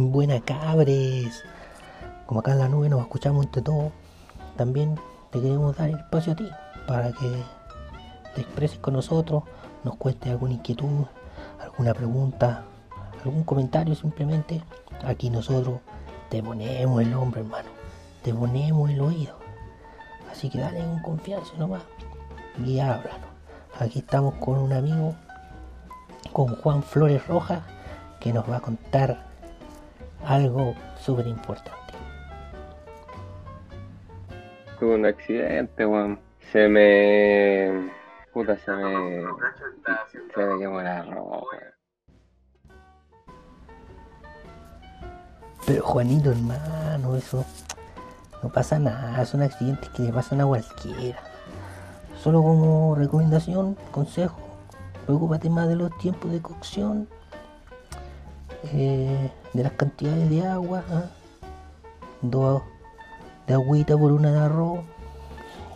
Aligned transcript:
Buena 0.00 0.40
cabres. 0.40 1.42
Como 2.26 2.38
acá 2.38 2.52
en 2.52 2.60
la 2.60 2.68
nube 2.68 2.88
nos 2.88 3.00
escuchamos 3.00 3.46
entre 3.46 3.62
todos, 3.62 3.90
también 4.56 4.94
te 5.32 5.40
queremos 5.40 5.76
dar 5.76 5.90
espacio 5.90 6.34
a 6.34 6.36
ti 6.36 6.48
para 6.86 7.10
que 7.10 7.42
te 8.32 8.42
expreses 8.42 8.78
con 8.78 8.94
nosotros, 8.94 9.42
nos 9.82 9.96
cuentes 9.96 10.30
alguna 10.30 10.54
inquietud, 10.54 11.04
alguna 11.60 11.94
pregunta, 11.94 12.62
algún 13.24 13.42
comentario 13.42 13.96
simplemente. 13.96 14.62
Aquí 15.04 15.30
nosotros 15.30 15.80
te 16.30 16.44
ponemos 16.44 17.02
el 17.02 17.12
hombro, 17.14 17.40
hermano. 17.40 17.70
Te 18.22 18.32
ponemos 18.32 18.90
el 18.90 19.00
oído. 19.00 19.34
Así 20.30 20.48
que 20.48 20.60
dale 20.60 20.78
con 20.78 21.02
confianza 21.02 21.54
nomás. 21.58 21.82
Y 22.64 22.78
háblanos. 22.78 23.30
Aquí 23.80 23.98
estamos 23.98 24.34
con 24.34 24.58
un 24.58 24.72
amigo, 24.72 25.16
con 26.32 26.54
Juan 26.54 26.84
Flores 26.84 27.26
Rojas, 27.26 27.62
que 28.20 28.32
nos 28.32 28.48
va 28.48 28.58
a 28.58 28.60
contar 28.60 29.27
algo 30.24 30.74
súper 30.98 31.26
importante. 31.26 31.94
Tuve 34.78 34.94
un 34.94 35.06
accidente, 35.06 35.86
weón. 35.86 36.18
Se 36.52 36.68
me. 36.68 37.90
Puta, 38.32 38.56
se 38.58 38.70
me. 38.72 39.24
Se 40.34 40.46
me 40.46 40.58
quemó 40.58 40.80
la 40.80 41.02
ropa, 41.02 41.46
Pero 45.66 45.82
Juanito, 45.82 46.30
hermano, 46.30 47.16
eso 47.16 47.44
no 48.42 48.48
pasa 48.48 48.78
nada. 48.78 49.24
Son 49.26 49.42
accidentes 49.42 49.88
que 49.90 50.04
le 50.04 50.12
pasan 50.12 50.40
a 50.40 50.46
cualquiera. 50.46 51.18
Solo 52.22 52.42
como 52.42 52.94
recomendación, 52.94 53.76
consejo, 53.90 54.38
preocúpate 55.06 55.50
más 55.50 55.68
de 55.68 55.76
los 55.76 55.96
tiempos 55.98 56.32
de 56.32 56.40
cocción, 56.40 57.08
eh, 58.64 59.30
de 59.52 59.62
las 59.62 59.72
cantidades 59.72 60.30
de 60.30 60.46
agua, 60.46 60.84
¿ah? 60.90 61.04
dos 62.22 62.62
de 63.46 63.54
agüita 63.54 63.96
por 63.96 64.12
una 64.12 64.30
de 64.30 64.38
arroz 64.38 64.80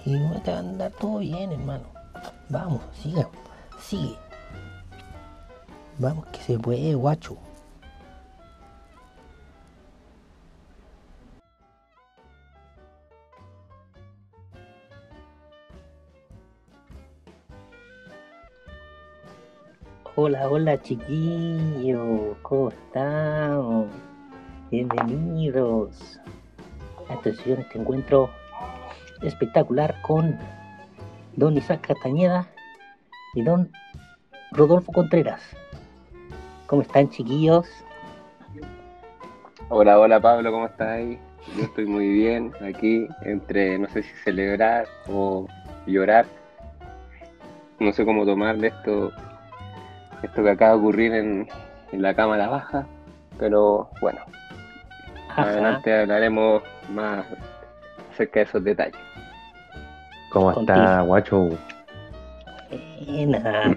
y 0.05 0.19
te 0.41 0.51
va 0.51 0.57
a 0.57 0.61
andar 0.61 0.93
todo 0.93 1.19
bien, 1.19 1.53
hermano. 1.53 1.85
Vamos, 2.49 2.81
siga, 3.01 3.29
sigue. 3.81 4.17
Vamos 5.99 6.27
que 6.27 6.43
se 6.43 6.59
puede, 6.59 6.95
guacho. 6.95 7.37
Hola, 20.15 20.47
hola 20.47 20.79
chiquillos, 20.83 22.37
¿cómo 22.43 22.69
están? 22.69 23.89
Bienvenidos 24.71 26.21
a 27.09 27.15
esta 27.15 27.31
este 27.31 27.79
encuentro 27.79 28.29
espectacular 29.23 29.95
con 30.03 30.39
don 31.35 31.57
Isaac 31.57 31.87
Castañeda 31.87 32.47
y 33.33 33.43
don 33.43 33.73
Rodolfo 34.51 34.93
Contreras. 34.93 35.41
¿Cómo 36.67 36.83
están 36.83 37.09
chiquillos? 37.09 37.67
Hola, 39.71 39.99
hola 39.99 40.21
Pablo, 40.21 40.53
¿cómo 40.53 40.67
estás 40.67 40.89
ahí? 40.89 41.19
Yo 41.57 41.65
estoy 41.65 41.87
muy 41.87 42.07
bien 42.09 42.53
aquí, 42.61 43.09
entre 43.23 43.79
no 43.79 43.89
sé 43.89 44.03
si 44.03 44.13
celebrar 44.25 44.85
o 45.09 45.49
llorar. 45.87 46.27
No 47.81 47.95
sé 47.95 48.05
cómo 48.05 48.27
tomarle 48.27 48.67
esto 48.67 49.11
esto 50.23 50.43
que 50.43 50.51
acaba 50.51 50.73
de 50.73 50.79
ocurrir 50.79 51.13
en, 51.15 51.49
la 51.93 52.15
Cámara 52.15 52.49
Baja, 52.49 52.87
pero 53.39 53.91
bueno, 54.01 54.21
adelante 55.37 56.01
hablaremos 56.01 56.63
más 56.91 57.27
acerca 58.11 58.41
de 58.41 58.47
esos 58.47 58.65
detalles. 58.65 59.01
¿Cómo 60.31 60.53
está, 60.53 61.03
guacho? 61.03 61.51
Buena. 63.07 63.77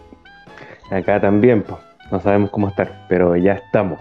Acá 0.90 1.20
también, 1.20 1.62
pues, 1.62 1.78
no 2.10 2.20
sabemos 2.20 2.50
cómo 2.50 2.68
estar, 2.68 3.04
pero 3.08 3.36
ya 3.36 3.52
estamos. 3.54 4.00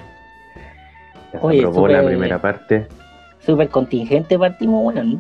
Ya 1.34 1.42
se 1.42 1.60
aprobó 1.60 1.90
la 1.90 2.06
primera 2.06 2.40
parte. 2.40 2.88
Súper 3.40 3.68
contingente 3.68 4.40
partimos, 4.40 4.82
bueno. 4.82 5.20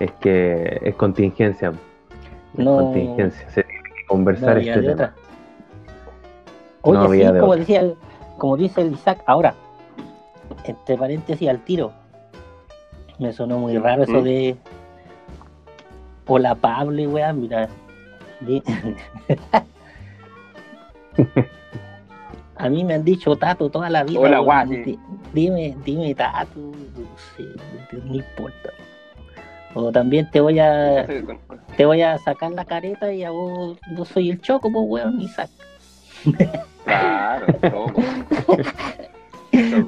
Es 0.00 0.10
que 0.12 0.80
es 0.82 0.94
contingencia. 0.94 1.72
no. 2.54 2.76
contingencia 2.78 3.46
conversar 4.18 4.58
este 4.58 4.82
tema. 4.82 5.14
Oye, 6.82 7.00
sí, 7.32 7.38
como, 7.38 7.56
decía 7.56 7.94
como 8.36 8.56
dice 8.56 8.80
el 8.82 8.92
Isaac, 8.92 9.22
ahora, 9.26 9.54
entre 10.64 10.96
paréntesis 10.96 11.48
al 11.48 11.60
tiro, 11.64 11.92
me 13.18 13.32
sonó 13.32 13.58
muy 13.58 13.76
raro 13.78 14.04
eso 14.04 14.20
¿Mm? 14.20 14.24
de. 14.24 14.56
Hola 16.26 16.54
Pablo 16.54 17.00
y 17.00 17.06
weá, 17.06 17.32
mira. 17.32 17.68
A 22.56 22.68
mí 22.68 22.84
me 22.84 22.94
han 22.94 23.04
dicho 23.04 23.34
Tato 23.36 23.70
toda 23.70 23.88
la 23.88 24.04
vida. 24.04 24.20
Hola, 24.20 24.66
Dime, 25.32 25.76
dime 25.84 26.14
Tato. 26.14 26.60
no 28.04 28.14
importa. 28.14 28.70
O 29.80 29.92
también 29.92 30.28
te 30.32 30.40
voy 30.40 30.58
a 30.58 31.06
te 31.76 31.86
voy 31.86 32.02
a 32.02 32.18
sacar 32.18 32.50
la 32.50 32.64
careta 32.64 33.12
y 33.12 33.22
a 33.22 33.30
vos 33.30 33.78
no 33.92 34.04
soy 34.04 34.30
el 34.30 34.40
choco, 34.40 34.72
pues 34.72 34.84
weón, 34.88 35.20
Isaac. 35.20 35.50
Claro, 36.84 37.46
choco. 37.62 38.02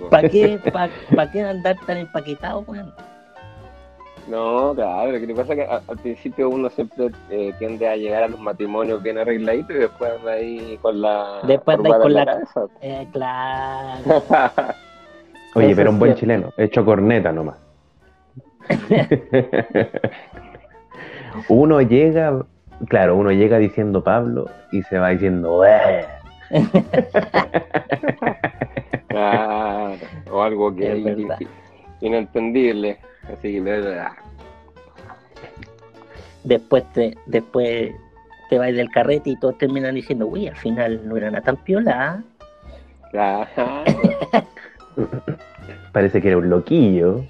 ¿Para 0.09 0.28
qué, 0.28 0.61
pa, 0.73 1.31
qué 1.33 1.43
andar 1.43 1.77
tan 1.87 1.97
empaquetado, 1.97 2.61
weón? 2.69 2.95
No, 4.28 4.73
claro, 4.77 5.11
lo 5.11 5.27
que 5.27 5.34
pasa 5.34 5.55
es 5.55 5.59
que 5.59 5.65
al, 5.65 5.99
principio 5.99 6.51
uno 6.51 6.71
siempre 6.71 7.11
eh, 7.28 7.53
tiende 7.59 7.89
a 7.89 7.97
llegar 7.97 8.22
a 8.22 8.28
los 8.28 8.39
matrimonios 8.39 9.03
bien 9.03 9.19
arregladitos 9.19 9.75
y 9.75 9.78
después 9.81 10.12
anda 10.21 10.33
ahí 10.34 10.78
con 10.81 11.01
la. 11.01 11.41
Después 11.43 11.78
anda 11.78 11.97
ahí 11.97 12.01
con 12.01 12.15
la. 12.15 12.27
Cabeza. 12.27 12.67
Eh, 12.81 13.09
claro. 13.11 14.22
Oye, 15.57 15.75
pero 15.75 15.91
un 15.91 15.99
buen 15.99 16.15
chileno, 16.15 16.53
hecho 16.57 16.84
corneta 16.84 17.33
nomás. 17.33 17.69
Uno 21.48 21.81
llega, 21.81 22.44
claro, 22.88 23.16
uno 23.16 23.31
llega 23.32 23.59
diciendo 23.59 24.03
Pablo 24.04 24.48
y 24.72 24.82
se 24.82 24.98
va 24.98 25.10
diciendo, 25.10 25.62
o 30.31 30.43
algo 30.43 30.75
que 30.75 30.93
es 30.93 30.98
inentendible. 32.00 32.98
Así 33.32 33.60
después 36.44 36.84
te, 36.92 37.16
después 37.27 37.92
te 38.48 38.59
vas 38.59 38.72
del 38.75 38.91
carrete 38.91 39.31
y 39.31 39.37
todos 39.37 39.59
terminan 39.59 39.94
diciendo, 39.94 40.27
uy, 40.27 40.48
al 40.48 40.56
final 40.56 41.06
no 41.06 41.16
era 41.16 41.31
nada 41.31 41.44
tan 41.44 41.56
piola. 41.59 42.22
¿ah?". 43.56 43.84
Parece 45.92 46.21
que 46.21 46.28
era 46.28 46.38
un 46.38 46.50
loquillo 46.50 47.25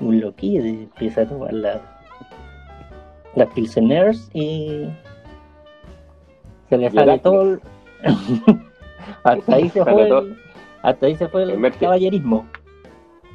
un 0.00 0.20
loquillo 0.20 0.64
y 0.64 0.70
empieza 0.70 1.22
a 1.22 1.26
tomar 1.26 1.52
la, 1.52 1.80
las 3.34 3.48
pilseners 3.50 4.30
y 4.34 4.88
se 6.68 6.78
le 6.78 6.90
sale 6.90 7.18
todo 7.18 7.58
hasta 9.24 9.54
ahí 9.54 9.68
se 9.70 9.84
fue 9.84 10.08
el, 10.08 10.36
hasta 10.82 11.06
ahí 11.06 11.16
se 11.16 11.28
fue 11.28 11.42
el 11.42 11.72
caballerismo. 11.78 12.46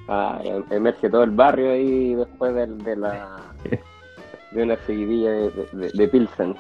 Ah, 0.08 0.40
em, 0.44 0.64
emerge 0.72 1.10
todo 1.10 1.24
el 1.24 1.32
barrio 1.32 1.72
ahí 1.72 2.16
después 2.16 2.54
de, 2.56 2.68
de 2.68 2.96
la 2.96 3.38
de 4.52 4.64
una 4.64 4.76
seguidilla 4.86 5.32
de, 5.32 5.92
de, 5.94 6.08
pilsen. 6.08 6.56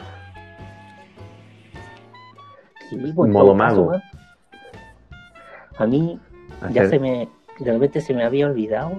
Sí, 2.90 2.98
pues, 3.16 3.32
modo 3.32 3.56
mago. 3.56 3.94
a 5.78 5.86
mí 5.86 6.20
ya 6.72 6.88
se 6.88 7.00
me 7.00 7.28
de 7.64 7.74
repente 7.74 8.02
se 8.02 8.14
me 8.14 8.24
había 8.24 8.48
olvidado 8.48 8.92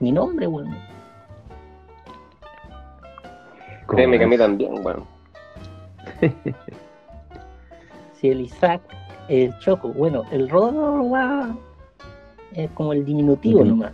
mi 0.00 0.12
nombre, 0.12 0.46
weón. 0.46 0.70
Bueno. 0.70 0.82
Créeme 3.88 4.18
que 4.18 4.24
a 4.24 4.26
mí 4.26 4.38
también, 4.38 4.84
weón. 4.84 5.04
si 8.14 8.30
el 8.30 8.40
Isaac, 8.40 8.80
el 9.28 9.56
Choco, 9.58 9.88
bueno, 9.88 10.24
el 10.32 10.48
Rodo 10.48 11.06
es 12.54 12.70
como 12.70 12.92
el 12.92 13.04
diminutivo 13.04 13.64
nomás 13.64 13.92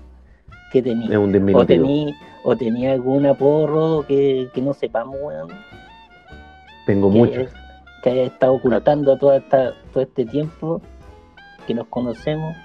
que 0.71 0.83
tenía. 0.83 1.11
Es 1.11 1.17
un 1.17 1.33
diminutivo. 1.33 1.61
O 1.61 1.67
tenía, 1.67 2.15
o 2.45 2.57
tenía 2.57 2.93
algún 2.93 3.27
apodo 3.27 4.07
que, 4.07 4.49
que 4.55 4.63
no 4.63 4.75
sepamos, 4.75 5.17
weón. 5.21 5.49
Tengo 6.87 7.11
mucho. 7.11 7.47
que 8.03 8.11
haya 8.11 8.25
estado 8.25 8.55
ocultando 8.55 9.19
todo, 9.19 9.35
esta, 9.35 9.75
todo 9.93 10.05
este 10.05 10.25
tiempo 10.25 10.81
que 11.67 11.75
nos 11.75 11.87
conocemos 11.89 12.57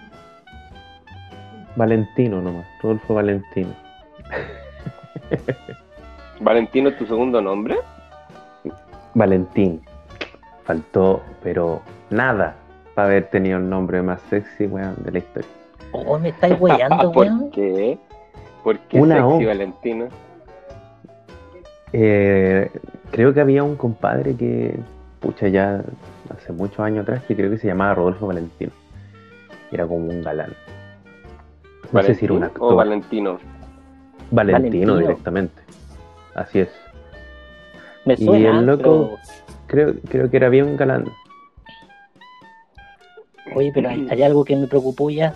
Valentino 1.75 2.41
nomás, 2.41 2.65
Rodolfo 2.81 3.15
Valentino. 3.15 3.73
¿Valentino 6.39 6.89
es 6.89 6.97
tu 6.97 7.05
segundo 7.05 7.41
nombre? 7.41 7.77
Valentín. 9.13 9.81
Faltó, 10.63 11.21
pero 11.41 11.81
nada. 12.09 12.55
para 12.95 13.07
haber 13.07 13.27
tenido 13.29 13.57
el 13.57 13.69
nombre 13.69 14.01
más 14.01 14.21
sexy, 14.29 14.65
weón, 14.67 14.95
de 15.03 15.11
la 15.11 15.17
historia. 15.19 15.49
Oh, 15.91 16.17
me 16.19 16.29
estáis 16.29 16.59
weyando, 16.59 17.11
¿Por 17.11 17.27
weón. 17.27 17.51
qué? 17.51 17.97
¿Por 18.63 18.79
qué 18.79 18.99
Una 18.99 19.15
sexy 19.15 19.45
O. 19.45 19.47
Valentino? 19.47 20.05
Eh, 21.91 22.71
creo 23.11 23.33
que 23.33 23.41
había 23.41 23.63
un 23.63 23.75
compadre 23.75 24.35
que, 24.35 24.79
pucha, 25.19 25.47
ya 25.47 25.81
hace 26.35 26.53
muchos 26.53 26.79
años 26.79 27.03
atrás, 27.03 27.23
que 27.27 27.35
creo 27.35 27.51
que 27.51 27.57
se 27.57 27.67
llamaba 27.67 27.95
Rodolfo 27.95 28.27
Valentino. 28.27 28.71
Era 29.71 29.85
como 29.87 30.07
un 30.09 30.23
galán. 30.23 30.53
No 31.93 32.03
sé 32.03 32.15
si 32.15 32.25
era 32.25 32.33
un 32.33 32.39
¿Valentín 32.41 32.43
actor. 32.61 32.73
o 32.73 32.75
Valentino? 32.75 33.39
Valentino, 34.31 34.59
Valentino. 34.61 34.97
directamente. 34.97 35.61
Así 36.35 36.59
es. 36.59 36.69
Me 38.05 38.15
Y 38.17 38.27
el 38.45 38.65
loco- 38.65 38.81
pero- 38.83 39.17
Creo, 39.67 39.93
creo 40.09 40.29
que 40.29 40.37
era 40.37 40.49
bien 40.49 40.75
galán. 40.77 41.05
Oye, 43.55 43.71
pero 43.73 43.89
hay, 43.89 44.07
hay 44.09 44.23
algo 44.23 44.43
que 44.45 44.55
me 44.55 44.67
preocupó 44.67 45.09
ya. 45.09 45.33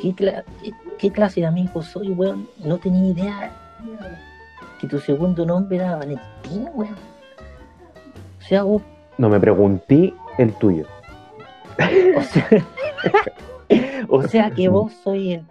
¿Qué, 0.00 0.08
cla- 0.14 0.44
qué- 0.62 0.72
qué 0.98 1.10
clase 1.10 1.40
de 1.40 1.46
amigo 1.46 1.82
soy, 1.82 2.10
weón? 2.10 2.48
No 2.64 2.78
tenía 2.78 3.10
idea 3.12 3.50
que 4.80 4.86
tu 4.88 4.98
segundo 4.98 5.44
nombre 5.46 5.76
era 5.76 5.96
Valentino, 5.96 6.70
weón. 6.74 6.94
O 8.38 8.42
sea, 8.42 8.62
vos, 8.64 8.82
No 9.18 9.28
me 9.28 9.38
pregunté 9.40 10.12
el 10.38 10.52
tuyo. 10.54 10.86
o 12.16 12.22
sea, 12.22 12.48
o 14.08 14.22
sea 14.22 14.50
que 14.50 14.68
vos 14.68 14.92
soy 15.04 15.34
el... 15.34 15.42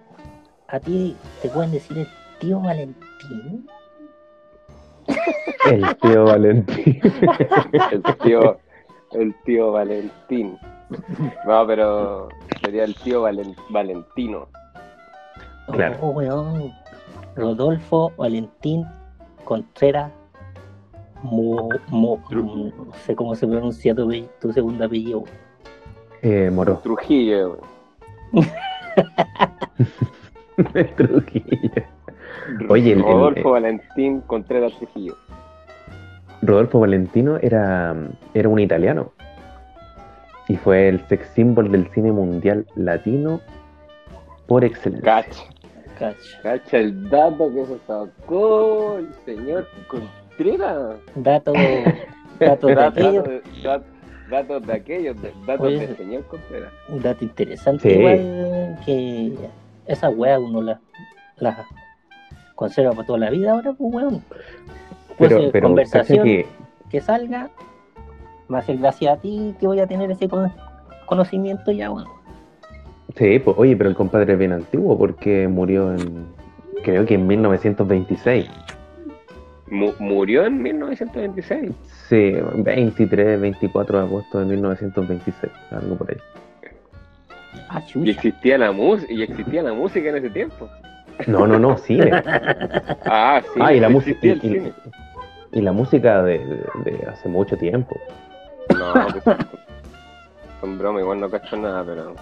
A 0.72 0.80
ti 0.80 1.16
te 1.42 1.50
pueden 1.50 1.72
decir 1.72 1.98
el 1.98 2.08
tío 2.40 2.60
Valentín. 2.60 3.68
El 5.66 5.96
tío 5.98 6.24
Valentín. 6.26 7.02
El 7.92 8.04
tío, 8.24 8.58
el 9.14 9.36
tío 9.46 9.72
Valentín. 9.72 10.58
No, 11.46 11.66
pero 11.68 12.30
sería 12.64 12.84
el 12.84 12.96
tío 12.96 13.24
Valen- 13.24 13.56
Valentino. 13.70 14.48
Claro. 15.72 15.98
Oh, 16.02 16.10
weón. 16.12 16.72
Rodolfo 17.36 18.12
Valentín 18.18 18.86
Contreras 19.46 20.12
Mo, 21.24 21.70
Mo- 21.90 22.22
no 22.32 22.92
sé 23.06 23.16
cómo 23.16 23.36
se 23.36 23.46
pronuncia 23.48 23.94
tu, 23.96 24.10
tu 24.42 24.52
segundo 24.52 24.86
apellido. 24.86 25.24
Eh, 26.22 26.50
Moró. 26.52 26.78
Trujillo. 26.80 27.60
Trujillo. 30.96 31.84
Oye, 32.70 32.92
el- 32.94 33.00
el- 33.00 33.04
Rodolfo 33.04 33.56
el- 33.58 33.64
Valentín 33.64 34.22
Contreras 34.22 34.74
Trujillo. 34.78 35.16
Rodolfo 36.42 36.80
Valentino 36.80 37.38
era, 37.42 37.96
era 38.34 38.50
un 38.50 38.60
italiano. 38.60 39.12
Y 40.48 40.56
fue 40.56 40.88
el 40.88 41.00
sex 41.08 41.28
symbol 41.36 41.72
del 41.72 41.88
cine 41.92 42.12
mundial 42.12 42.66
latino 42.76 43.40
por 44.48 44.64
excelencia. 44.64 45.04
Cacha, 45.24 45.44
Cacha. 46.00 46.42
cacha 46.42 46.78
el 46.78 47.10
dato 47.10 47.54
que 47.54 47.66
se 47.66 47.78
sacó 47.86 48.98
el 48.98 49.10
señor 49.26 49.68
Contreras. 49.88 50.96
Dato, 51.16 51.54
dato 52.40 52.68
de 52.68 52.76
Datos 52.76 52.98
aquello, 52.98 53.24
de, 53.24 53.42
dat- 53.64 53.84
datos 54.32 54.66
de 54.66 54.74
aquellos, 54.74 55.18
datos 55.46 55.68
Oye. 55.68 55.86
del 55.88 55.98
señor 55.98 56.24
Contreras. 56.28 56.72
un 56.88 57.02
dato 57.02 57.24
interesante 57.26 57.90
Sí. 57.90 57.96
igual 58.00 58.80
que 58.86 59.34
esa 59.90 60.10
weá 60.10 60.40
uno 60.40 60.62
la, 60.62 60.80
la 61.38 61.66
conserva 62.56 62.92
para 62.92 63.06
toda 63.06 63.20
la 63.20 63.30
vida 63.30 63.52
ahora, 63.52 63.74
pues 63.74 63.94
weón. 63.94 64.24
Pues, 65.18 65.30
Pero, 65.32 65.38
eh, 65.42 65.50
pero 65.52 65.68
conversación 65.68 66.24
que 66.24 66.46
que 66.90 67.02
salga 67.02 67.50
va 68.52 68.60
a 68.60 68.62
ser 68.64 68.78
gracias 68.78 69.18
a 69.18 69.22
ti 69.22 69.54
que 69.60 69.68
voy 69.68 69.80
a 69.80 69.86
tener 69.88 70.10
ese 70.12 70.28
con- 70.30 70.52
conocimiento 71.06 71.72
ya, 71.72 71.92
weón. 71.92 72.08
Sí, 73.16 73.40
pues, 73.40 73.56
oye, 73.60 73.76
pero 73.76 73.90
el 73.90 73.96
compadre 73.96 74.34
es 74.34 74.40
bien 74.40 74.52
antiguo 74.54 74.98
porque 74.98 75.48
murió 75.48 75.94
en, 75.94 76.26
creo 76.84 77.06
que 77.06 77.16
en 77.16 77.28
1926. 77.28 78.50
Mu- 79.72 79.94
murió 80.00 80.46
en 80.46 80.62
1926. 80.64 81.72
Sí, 82.08 82.34
23, 82.56 83.40
24 83.42 84.00
de 84.00 84.06
agosto 84.06 84.40
de 84.40 84.46
1926, 84.46 85.52
algo 85.72 85.96
por 85.96 86.10
ahí. 86.12 86.18
Ah, 87.70 87.82
Y 87.96 88.10
existía 88.10 88.58
la 88.58 88.72
música, 88.72 89.12
y 89.14 89.22
existía 89.22 89.62
la 89.64 89.74
música 89.74 90.10
en 90.10 90.16
ese 90.18 90.30
tiempo. 90.32 90.68
No, 91.28 91.46
no, 91.46 91.60
no, 91.60 91.78
cine. 91.78 92.12
Ah, 93.06 93.42
sí, 93.54 93.60
ah, 93.62 93.74
y 93.74 93.80
la 93.80 93.90
música 93.90 94.12
existía 94.12 94.34
el 94.34 94.38
y, 94.46 94.60
cine. 94.60 94.74
y 95.52 95.62
la 95.62 95.72
música 95.72 96.24
de, 96.24 96.40
de- 96.40 96.92
de 96.92 97.06
hace 97.08 97.28
mucho 97.30 97.58
tiempo. 97.58 97.96
No, 98.78 98.94
pues, 99.24 99.38
son 100.62 100.78
broma, 100.78 101.00
igual 101.02 101.20
no 101.20 101.30
cacho 101.30 101.58
nada, 101.58 101.84
pero. 101.86 102.14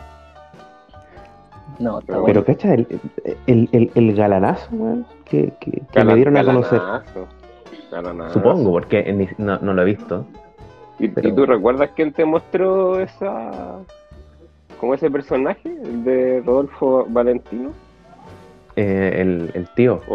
No, 1.79 1.99
está 1.99 2.07
Pero 2.07 2.21
bueno. 2.21 2.43
Pero 2.43 2.45
cacha, 2.45 2.73
el, 2.73 2.87
el, 3.45 3.69
el, 3.71 3.91
el 3.93 4.15
galanazo, 4.15 4.67
weón, 4.71 5.05
que, 5.25 5.53
que, 5.59 5.81
que 5.91 6.03
me 6.03 6.15
dieron 6.15 6.37
a 6.37 6.43
conocer. 6.43 6.79
galanazo, 6.79 7.27
galanazo. 7.91 8.33
Supongo, 8.33 8.71
porque 8.71 9.33
no, 9.37 9.59
no 9.59 9.73
lo 9.73 9.81
he 9.83 9.85
visto. 9.85 10.25
¿Y, 10.99 11.07
pero- 11.09 11.29
y 11.29 11.31
tú 11.33 11.45
recuerdas 11.45 11.91
quién 11.95 12.11
te 12.13 12.25
mostró 12.25 12.99
esa. 12.99 13.79
Como 14.79 14.93
ese 14.93 15.09
personaje, 15.11 15.69
el 15.83 16.03
de 16.03 16.41
Rodolfo 16.45 17.05
Valentino? 17.09 17.71
Eh, 18.75 19.13
el, 19.21 19.51
el 19.53 19.67
tío. 19.75 20.01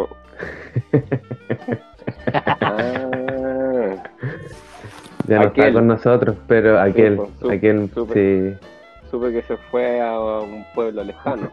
Ah, 2.61 4.03
Ya 5.29 5.38
no 5.38 5.47
Aquel. 5.49 5.64
está 5.67 5.73
con 5.73 5.87
nosotros, 5.87 6.37
pero 6.49 6.81
aquel, 6.81 7.17
pues, 7.17 7.31
su- 7.41 7.50
aquel, 7.50 7.91
sí. 8.12 8.67
supe 9.11 9.32
que 9.32 9.43
se 9.43 9.56
fue 9.70 10.00
a 10.00 10.19
un 10.41 10.64
pueblo 10.75 11.05
lejano. 11.05 11.50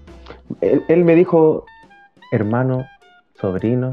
Él, 0.60 0.82
él 0.88 1.04
me 1.04 1.14
dijo, 1.14 1.64
hermano, 2.32 2.86
sobrino, 3.40 3.92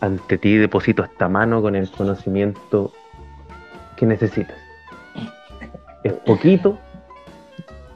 ante 0.00 0.36
ti 0.38 0.56
deposito 0.56 1.04
esta 1.04 1.28
mano 1.28 1.62
con 1.62 1.76
el 1.76 1.90
conocimiento 1.90 2.92
que 3.96 4.06
necesitas. 4.06 4.56
Es 6.04 6.12
poquito, 6.12 6.78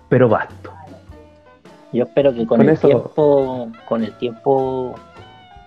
pero 0.08 0.28
vasto. 0.28 0.70
Yo 1.92 2.04
espero 2.04 2.32
que 2.34 2.46
con, 2.46 2.58
Con 2.58 2.68
el 2.68 2.74
eso- 2.74 2.86
tiempo, 2.88 3.68
con 3.88 4.02
el 4.04 4.12
tiempo 4.18 4.94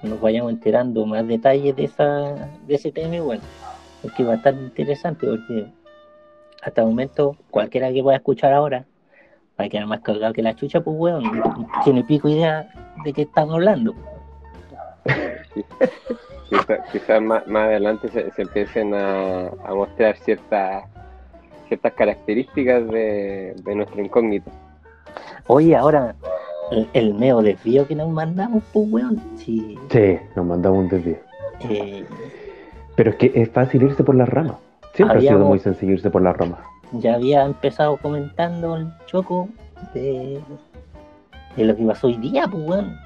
nos 0.04 0.20
vayamos 0.22 0.52
enterando 0.52 1.06
más 1.06 1.26
detalles 1.28 1.76
de 1.76 1.86
esa, 1.86 2.50
de 2.68 2.76
ese 2.76 2.92
tema 2.92 3.16
y 3.16 3.20
bueno, 3.20 3.42
porque 4.02 4.24
va 4.24 4.34
a 4.34 4.36
estar 4.36 4.54
interesante 4.54 5.26
porque 5.28 5.68
hasta 6.62 6.82
el 6.82 6.88
momento 6.88 7.36
cualquiera 7.50 7.92
que 7.92 8.04
pueda 8.04 8.18
escuchar 8.18 8.54
ahora 8.54 8.86
va 9.60 9.66
a 9.66 9.70
quedar 9.70 9.88
más 9.88 10.02
cargado 10.02 10.34
que 10.34 10.44
la 10.44 10.54
chucha, 10.56 10.82
pues 10.82 10.96
weón, 11.00 11.24
tiene 11.84 12.04
pico 12.04 12.28
idea 12.30 12.68
de 13.04 13.14
qué 13.14 13.24
estamos 13.24 13.56
hablando. 13.56 13.94
Quizás 16.50 16.80
quizá 16.92 17.20
más, 17.20 17.46
más 17.48 17.64
adelante 17.64 18.08
se, 18.10 18.32
se 18.32 18.42
empiecen 18.44 18.94
a, 18.94 19.48
a 19.48 19.74
mostrar 19.74 20.16
ciertas 20.18 20.86
ciertas 21.68 21.94
características 21.94 22.88
de, 22.90 23.56
de 23.64 23.76
nuestro 23.76 24.02
incógnito. 24.02 24.50
Oye, 25.48 25.76
ahora 25.76 26.16
el, 26.72 26.88
el 26.94 27.14
meo 27.14 27.42
desvío 27.42 27.88
que 27.88 27.96
nos 27.96 28.10
mandamos, 28.10 28.64
pues 28.74 28.88
weón, 28.92 29.22
si 29.38 29.78
Sí, 29.90 30.18
nos 30.36 30.46
mandamos 30.46 30.80
un 30.80 30.90
desvío. 30.90 31.18
eh, 31.70 32.06
Pero 32.96 33.12
es 33.12 33.16
que 33.18 33.32
es 33.36 33.50
fácil 33.52 33.84
irse 33.84 34.04
por 34.04 34.16
las 34.16 34.28
ramas. 34.30 34.58
Siempre 34.94 35.18
ha 35.18 35.22
sido 35.22 35.32
Habíamos- 35.34 35.50
muy 35.50 35.60
sencillo 35.60 35.94
irse 35.94 36.10
por 36.10 36.22
las 36.22 36.36
ramas. 36.36 36.60
ya 36.94 37.16
había 37.16 37.44
empezado 37.44 37.98
comentando 37.98 38.76
el 38.78 38.88
choco 39.06 39.48
de, 39.94 40.40
de 41.56 41.64
lo 41.66 41.76
que 41.76 41.86
pasó 41.86 42.08
hoy 42.08 42.18
día, 42.18 42.48
pues 42.48 42.64
weón. 42.68 42.98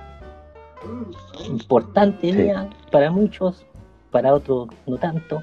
Importante 1.47 2.21
Sí. 2.21 2.31
día 2.31 2.67
para 2.91 3.11
muchos, 3.11 3.65
para 4.09 4.33
otros 4.33 4.69
no 4.87 4.97
tanto. 4.97 5.41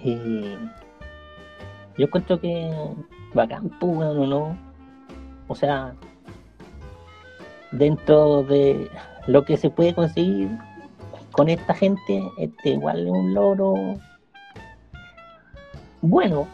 Y 0.00 0.56
yo 1.98 2.06
encuentro 2.06 2.40
que 2.40 2.70
bacán, 3.34 3.68
pues 3.80 3.96
weón, 3.96 4.18
¿o 4.18 4.26
no? 4.26 4.58
O 5.48 5.54
sea, 5.54 5.94
dentro 7.72 8.42
de 8.44 8.90
lo 9.26 9.44
que 9.44 9.56
se 9.56 9.68
puede 9.70 9.94
conseguir 9.94 10.48
con 11.32 11.48
esta 11.48 11.74
gente, 11.74 12.22
este 12.38 12.70
igual 12.70 13.06
es 13.06 13.12
un 13.12 13.34
logro 13.34 13.74
bueno. 16.00 16.46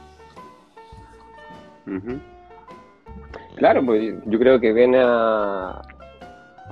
Claro, 3.56 3.84
pues 3.84 4.14
yo 4.26 4.38
creo 4.38 4.58
que 4.58 4.72
viene 4.72 4.98
a, 5.00 5.80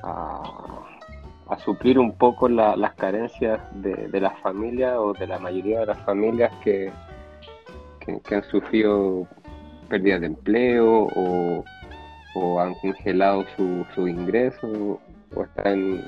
a, 0.03 1.59
suplir 1.59 1.99
un 1.99 2.13
poco 2.17 2.49
la- 2.49 2.75
las 2.77 2.95
carencias 2.95 3.61
de, 3.75 4.09
de 4.09 4.21
las 4.21 4.37
familias 4.41 4.97
o 4.99 5.13
de 5.13 5.27
la 5.27 5.39
mayoría 5.39 5.81
de 5.81 5.87
las 5.87 5.99
familias 6.01 6.51
que, 6.65 6.91
que, 8.05 8.35
han 8.35 8.45
sufrido 8.45 9.27
pérdidas 9.89 10.21
de 10.21 10.27
empleo 10.29 11.09
o, 11.15 11.65
o 12.35 12.61
han 12.61 12.75
congelado 12.75 13.45
su, 13.57 13.85
su 13.95 14.09
ingreso 14.09 15.01
o 15.35 15.43
están 15.43 16.05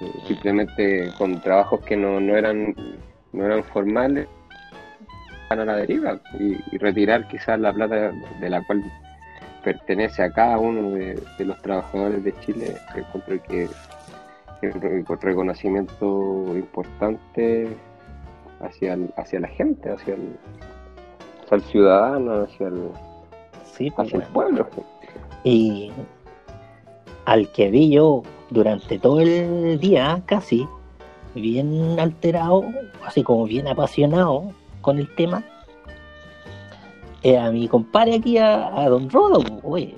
eh, 0.00 0.12
simplemente 0.26 1.10
con 1.18 1.40
trabajos 1.40 1.80
que 1.84 1.96
no, 1.96 2.20
no 2.20 2.36
eran 2.36 2.74
no 3.32 3.44
eran 3.44 3.62
formales 3.64 4.28
a 5.50 5.56
la 5.56 5.76
deriva 5.76 6.18
y, 6.38 6.56
retirar 6.78 7.28
quizás 7.28 7.58
la 7.60 7.72
plata 7.72 8.12
de 8.40 8.50
la 8.50 8.64
cual 8.66 8.82
pertenece 9.62 10.22
a 10.22 10.32
cada 10.32 10.58
uno 10.58 10.90
de, 10.90 11.20
los 11.38 11.60
trabajadores 11.62 12.24
de 12.24 12.32
Chile, 12.40 12.76
que 12.92 13.00
encuentro 13.00 13.42
que 13.42 13.68
es 14.62 14.74
reconocimiento 15.20 16.52
importante 16.54 17.68
hacia, 18.60 18.96
hacia 19.16 19.40
la 19.40 19.48
gente, 19.48 19.90
hacia 19.90 20.14
el, 20.14 20.36
hacia 21.46 21.56
el 21.56 21.62
ciudadano, 21.62 22.42
hacia 22.42 22.68
el, 22.68 22.90
Sí, 23.76 23.90
pues, 23.90 24.08
hacia 24.08 24.18
el 24.20 24.32
pueblo. 24.32 24.66
Y 25.44 25.92
al 27.24 27.50
que 27.52 27.70
vi 27.70 27.90
yo 27.90 28.22
durante 28.50 28.98
todo 28.98 29.20
el 29.20 29.78
día, 29.78 30.22
casi, 30.26 30.66
bien 31.34 31.98
alterado, 32.00 32.64
así 33.04 33.22
como 33.22 33.44
bien 33.44 33.68
apasionado 33.68 34.52
con 34.80 34.98
el 34.98 35.14
tema, 35.14 35.44
era 37.22 37.50
mi 37.50 37.68
compadre 37.68 38.16
aquí 38.16 38.38
a, 38.38 38.80
a 38.80 38.88
Don 38.88 39.10
Rodo, 39.10 39.40
pues, 39.40 39.60
oye. 39.62 39.94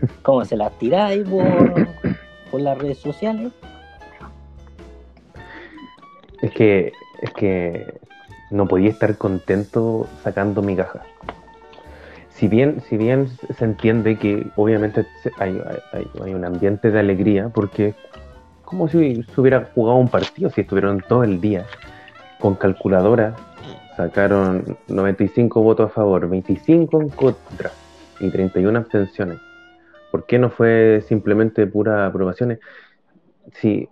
¿Cómo 0.22 0.44
se 0.44 0.56
las 0.56 0.72
tiráis 0.78 1.28
por, 1.28 1.44
por 2.50 2.60
las 2.60 2.78
redes 2.78 2.98
sociales? 2.98 3.52
Es 6.40 6.50
que, 6.52 6.92
es 7.20 7.32
que 7.34 8.00
no 8.50 8.66
podía 8.66 8.90
estar 8.90 9.16
contento 9.16 10.06
sacando 10.22 10.62
mi 10.62 10.76
caja. 10.76 11.02
Si 12.30 12.48
bien, 12.48 12.80
si 12.88 12.96
bien 12.96 13.28
se 13.28 13.64
entiende 13.64 14.16
que 14.16 14.46
obviamente 14.56 15.06
hay, 15.38 15.60
hay- 15.92 16.32
un 16.34 16.44
ambiente 16.44 16.90
de 16.90 16.98
alegría, 16.98 17.50
porque 17.50 17.94
como 18.64 18.88
si 18.88 19.22
se 19.22 19.40
hubiera 19.40 19.68
jugado 19.74 19.98
un 19.98 20.08
partido, 20.08 20.48
si 20.50 20.62
estuvieron 20.62 21.02
todo 21.06 21.22
el 21.24 21.40
día 21.40 21.66
con 22.38 22.54
calculadora, 22.54 23.36
sacaron 23.96 24.78
95 24.88 25.60
votos 25.60 25.90
a 25.90 25.94
favor, 25.94 26.28
25 26.28 27.00
en 27.02 27.08
contra 27.10 27.70
y 28.20 28.30
31 28.30 28.78
abstenciones. 28.78 29.38
¿Por 30.10 30.24
qué 30.24 30.38
no 30.38 30.50
fue 30.50 31.04
simplemente 31.08 31.66
pura 31.66 32.06
aprobaciones? 32.06 32.58
Si 33.52 33.88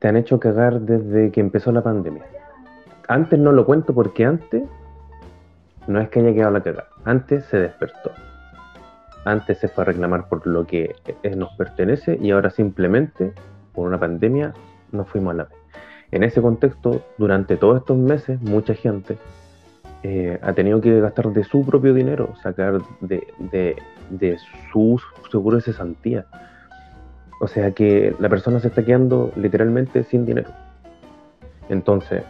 te 0.00 0.08
han 0.08 0.16
hecho 0.16 0.40
cagar 0.40 0.80
desde 0.80 1.30
que 1.30 1.40
empezó 1.40 1.70
la 1.72 1.82
pandemia. 1.82 2.24
Antes 3.10 3.40
no 3.40 3.50
lo 3.50 3.66
cuento 3.66 3.92
porque 3.92 4.24
antes 4.24 4.62
no 5.88 6.00
es 6.00 6.08
que 6.10 6.20
haya 6.20 6.32
quedado 6.32 6.52
la 6.52 6.62
cagada. 6.62 6.86
Antes 7.04 7.44
se 7.46 7.58
despertó. 7.58 8.12
Antes 9.24 9.58
se 9.58 9.66
fue 9.66 9.82
a 9.82 9.86
reclamar 9.86 10.28
por 10.28 10.46
lo 10.46 10.64
que 10.64 10.94
eh, 11.24 11.34
nos 11.34 11.52
pertenece 11.54 12.16
y 12.22 12.30
ahora 12.30 12.50
simplemente 12.50 13.32
por 13.74 13.88
una 13.88 13.98
pandemia 13.98 14.54
nos 14.92 15.08
fuimos 15.08 15.32
a 15.32 15.38
la 15.38 15.44
vez. 15.46 15.58
En 16.12 16.22
ese 16.22 16.40
contexto, 16.40 17.02
durante 17.18 17.56
todos 17.56 17.78
estos 17.78 17.98
meses, 17.98 18.40
mucha 18.42 18.74
gente 18.74 19.18
eh, 20.04 20.38
ha 20.40 20.52
tenido 20.52 20.80
que 20.80 21.00
gastar 21.00 21.32
de 21.32 21.42
su 21.42 21.66
propio 21.66 21.92
dinero, 21.92 22.36
sacar 22.44 22.80
de, 23.00 23.26
de, 23.40 23.76
de 24.10 24.38
su 24.70 25.00
seguro 25.32 25.56
de 25.56 25.62
cesantía. 25.62 26.26
O 27.40 27.48
sea 27.48 27.72
que 27.72 28.14
la 28.20 28.28
persona 28.28 28.60
se 28.60 28.68
está 28.68 28.84
quedando 28.84 29.32
literalmente 29.34 30.04
sin 30.04 30.24
dinero. 30.24 30.50
Entonces, 31.68 32.22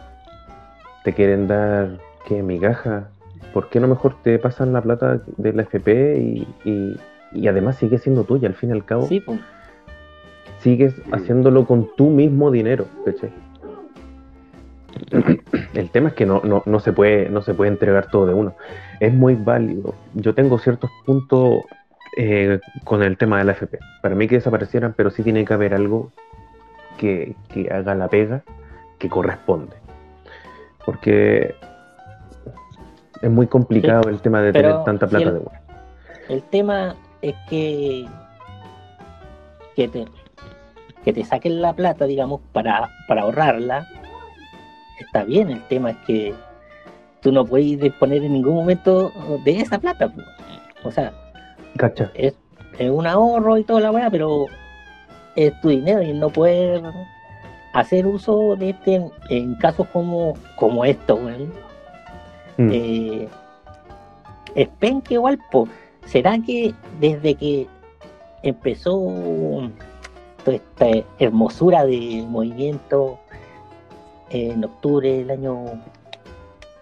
te 1.05 1.13
quieren 1.13 1.47
dar 1.49 1.99
que 2.27 2.43
migaja. 2.43 3.09
¿Por 3.53 3.69
qué 3.69 3.81
no 3.81 3.89
mejor 3.89 4.15
te 4.23 4.39
pasan 4.39 4.73
la 4.73 4.81
plata 4.83 5.21
de 5.37 5.53
la 5.53 5.63
FP 5.63 6.19
y, 6.19 6.47
y- 6.65 6.97
y 7.33 7.49
además 7.49 7.77
sigue 7.77 7.99
siendo 7.99 8.25
tuya? 8.25 8.49
Al 8.49 8.55
fin 8.55 8.71
y 8.71 8.73
al 8.73 8.85
cabo, 8.85 9.07
Sí, 9.07 9.21
pues. 9.21 9.41
sigues 10.59 10.95
haciéndolo 11.13 11.65
con 11.67 11.89
tu 11.97 12.11
mismo 12.11 12.51
dinero. 12.51 12.87
¿cachai? 13.05 13.31
El 15.75 15.91
tema 15.91 16.09
es 16.11 16.15
que 16.15 16.27
no, 16.27 16.41
no, 16.45 16.63
no 16.67 16.81
se 16.81 16.93
puede, 16.93 17.29
no 17.31 17.43
se 17.43 17.55
puede 17.55 17.71
entregar 17.71 18.11
todo 18.11 18.27
de 18.27 18.35
uno. 18.35 18.55
Es 19.01 19.13
muy 19.15 19.35
válido. 19.35 19.95
Yo 20.15 20.35
tengo 20.35 20.59
ciertos 20.59 20.91
puntos 21.07 21.65
eh, 22.17 22.61
con 22.85 23.03
el 23.03 23.17
tema 23.17 23.39
de 23.39 23.45
la 23.45 23.53
FP. 23.53 23.79
Para 24.03 24.15
mí 24.15 24.29
que 24.29 24.37
desaparecieran, 24.37 24.95
pero 24.97 25.11
sí 25.11 25.23
tiene 25.23 25.45
que 25.45 25.55
haber 25.55 25.75
algo 25.75 26.13
que, 26.99 27.35
que 27.53 27.71
haga 27.73 27.95
la 27.95 28.09
pega 28.09 28.43
que 28.99 29.09
corresponde. 29.09 29.75
Porque 30.91 31.55
es 33.23 33.31
muy 33.31 33.47
complicado 33.47 34.09
el 34.11 34.21
tema 34.21 34.43
de 34.43 34.53
tener 34.53 34.83
tanta 34.83 35.07
plata 35.07 35.27
el- 35.29 35.35
de 35.35 35.39
uno. 35.39 35.51
El 36.29 36.43
tema 36.43 36.97
es 37.23 37.35
que 37.49 38.09
que 39.77 39.87
te, 39.87 40.05
que 41.05 41.13
te 41.13 41.25
saquen 41.25 41.63
la 41.63 41.73
plata, 41.75 42.07
digamos, 42.07 42.41
para, 42.53 42.91
para 43.07 43.23
ahorrarla, 43.23 43.87
está 44.99 45.23
bien. 45.23 45.51
El 45.51 45.63
tema 45.69 45.91
es 45.91 45.97
que 46.09 46.35
tú 47.21 47.31
no 47.31 47.45
puedes 47.45 47.79
disponer 47.81 48.25
en 48.25 48.33
ningún 48.33 48.57
momento 48.57 49.13
de 49.45 49.61
esa 49.61 49.79
plata. 49.79 50.13
O 50.83 50.91
sea, 50.91 51.13
Cacha. 51.77 52.11
es, 52.15 52.35
es 52.81 52.91
un 52.91 53.07
ahorro 53.07 53.57
y 53.59 53.63
toda 53.65 53.81
la 53.81 53.93
weá, 53.93 54.11
pero 54.11 54.47
es 55.37 55.59
tu 55.61 55.69
dinero 55.69 56.03
y 56.03 56.13
no 56.13 56.31
puedes 56.31 56.83
hacer 57.73 58.07
uso 58.07 58.57
de 58.57 58.71
este 58.71 59.05
en, 59.29 59.55
casos 59.57 59.87
como, 59.93 60.35
como 60.57 60.85
estos, 60.85 61.21
weón. 61.21 61.53
Mm. 62.57 62.71
Eh, 62.73 63.29
es 64.55 64.69
penque 64.79 65.15
igual. 65.15 65.39
¿Será 66.07 66.39
que 66.39 66.75
desde 66.99 67.35
que 67.35 67.67
empezó 68.43 69.71
toda 70.45 70.57
esta 70.57 70.87
hermosura 71.19 71.85
de 71.85 72.25
movimiento 72.27 73.19
en 74.31 74.65
octubre 74.65 75.19
del 75.19 75.31
año 75.31 75.65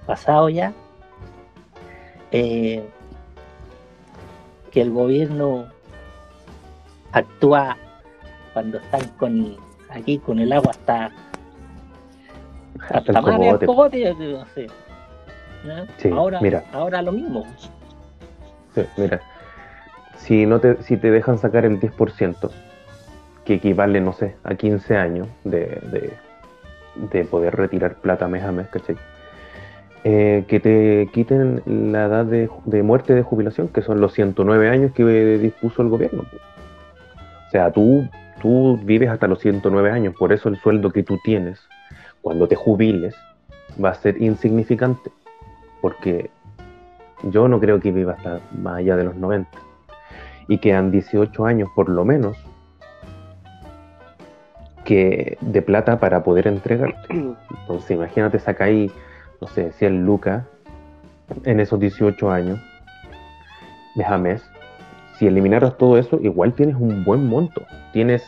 pasado 0.07 0.49
ya, 0.49 0.73
eh, 2.31 2.83
que 4.71 4.81
el 4.81 4.91
gobierno 4.91 5.67
actúa 7.13 7.77
cuando 8.53 8.79
están 8.79 9.09
con 9.19 9.57
aquí 9.99 10.19
con 10.19 10.39
el 10.39 10.53
agua 10.53 10.71
hasta 10.73 11.11
Hasta 12.91 13.13
el 13.13 13.23
más 13.23 13.37
cogote. 13.37 13.67
cogote, 13.67 14.15
no 14.15 14.47
sé. 14.55 14.67
Sí, 15.99 16.09
ahora, 16.11 16.41
mira. 16.41 16.65
ahora 16.73 17.03
lo 17.03 17.13
mismo. 17.13 17.45
Sí, 18.75 18.83
mira, 18.97 19.21
si, 20.17 20.47
no 20.47 20.61
te, 20.61 20.81
si 20.83 20.97
te 20.97 21.11
dejan 21.11 21.39
sacar 21.39 21.65
el 21.65 21.81
10%, 21.81 22.51
que 23.45 23.55
equivale, 23.55 24.01
no 24.01 24.13
sé, 24.13 24.37
a 24.45 24.55
15 24.55 24.97
años 24.97 25.27
de, 25.45 25.81
de, 25.91 26.13
de 27.13 27.25
poder 27.25 27.57
retirar 27.57 27.97
plata 27.97 28.29
mes 28.29 28.45
a 28.45 28.53
mes, 28.53 28.69
¿cachai? 28.69 28.97
Eh, 30.05 30.45
que 30.47 30.61
te 30.61 31.09
quiten 31.13 31.63
la 31.67 32.05
edad 32.05 32.25
de, 32.25 32.49
de 32.67 32.83
muerte 32.85 33.15
de 33.15 33.23
jubilación, 33.23 33.69
que 33.69 33.83
son 33.83 34.01
los 34.01 34.13
109 34.13 34.69
años 34.69 34.93
que 34.93 35.05
dispuso 35.39 35.83
el 35.83 35.89
gobierno. 35.89 36.23
O 37.49 37.51
sea, 37.51 37.73
tú, 37.73 38.07
tú 38.41 38.79
vives 38.83 39.11
hasta 39.11 39.27
los 39.27 39.41
109 39.41 39.91
años, 39.91 40.15
por 40.19 40.33
eso 40.33 40.49
el 40.49 40.57
sueldo 40.57 40.91
que 40.91 41.03
tú 41.03 41.19
tienes 41.23 41.61
cuando 42.23 42.49
te 42.49 42.57
jubiles 42.57 43.15
va 43.83 43.91
a 43.91 43.95
ser 43.95 44.21
insignificante, 44.21 45.11
porque 45.81 46.31
yo 47.25 47.49
no 47.49 47.61
creo 47.61 47.81
que 47.81 47.93
viva 47.93 48.13
hasta 48.13 48.41
más 48.53 48.77
allá 48.77 48.97
de 48.97 49.05
los 49.05 49.17
90. 49.17 49.51
Y 50.49 50.59
quedan 50.59 50.91
18 50.91 51.45
años 51.45 51.69
por 51.75 51.89
lo 51.89 52.05
menos 52.05 52.37
que 54.85 55.37
de 55.41 55.63
plata 55.63 56.01
para 56.01 56.23
poder 56.25 56.47
entregarte. 56.47 57.07
Entonces 57.61 57.91
imagínate 57.91 58.39
sacáis, 58.39 58.91
no 59.41 59.49
sé, 59.49 59.73
100 59.73 60.07
lucas 60.07 60.45
en 61.45 61.61
esos 61.61 61.79
18 61.79 62.31
años, 62.31 62.59
mes 63.95 64.07
a 64.07 64.19
mes. 64.19 64.51
Si 65.19 65.27
eliminaras 65.27 65.77
todo 65.79 65.99
eso, 65.99 66.19
igual 66.23 66.53
tienes 66.53 66.77
un 66.77 67.05
buen 67.05 67.27
monto. 67.27 67.63
Tienes 67.93 68.27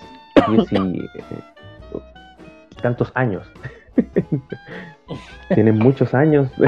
10 0.49 0.73
y, 0.73 1.01
eh, 1.15 2.01
tantos 2.83 3.13
años. 3.15 3.49
Tienes 5.55 5.75
muchos 5.75 6.15
años. 6.15 6.49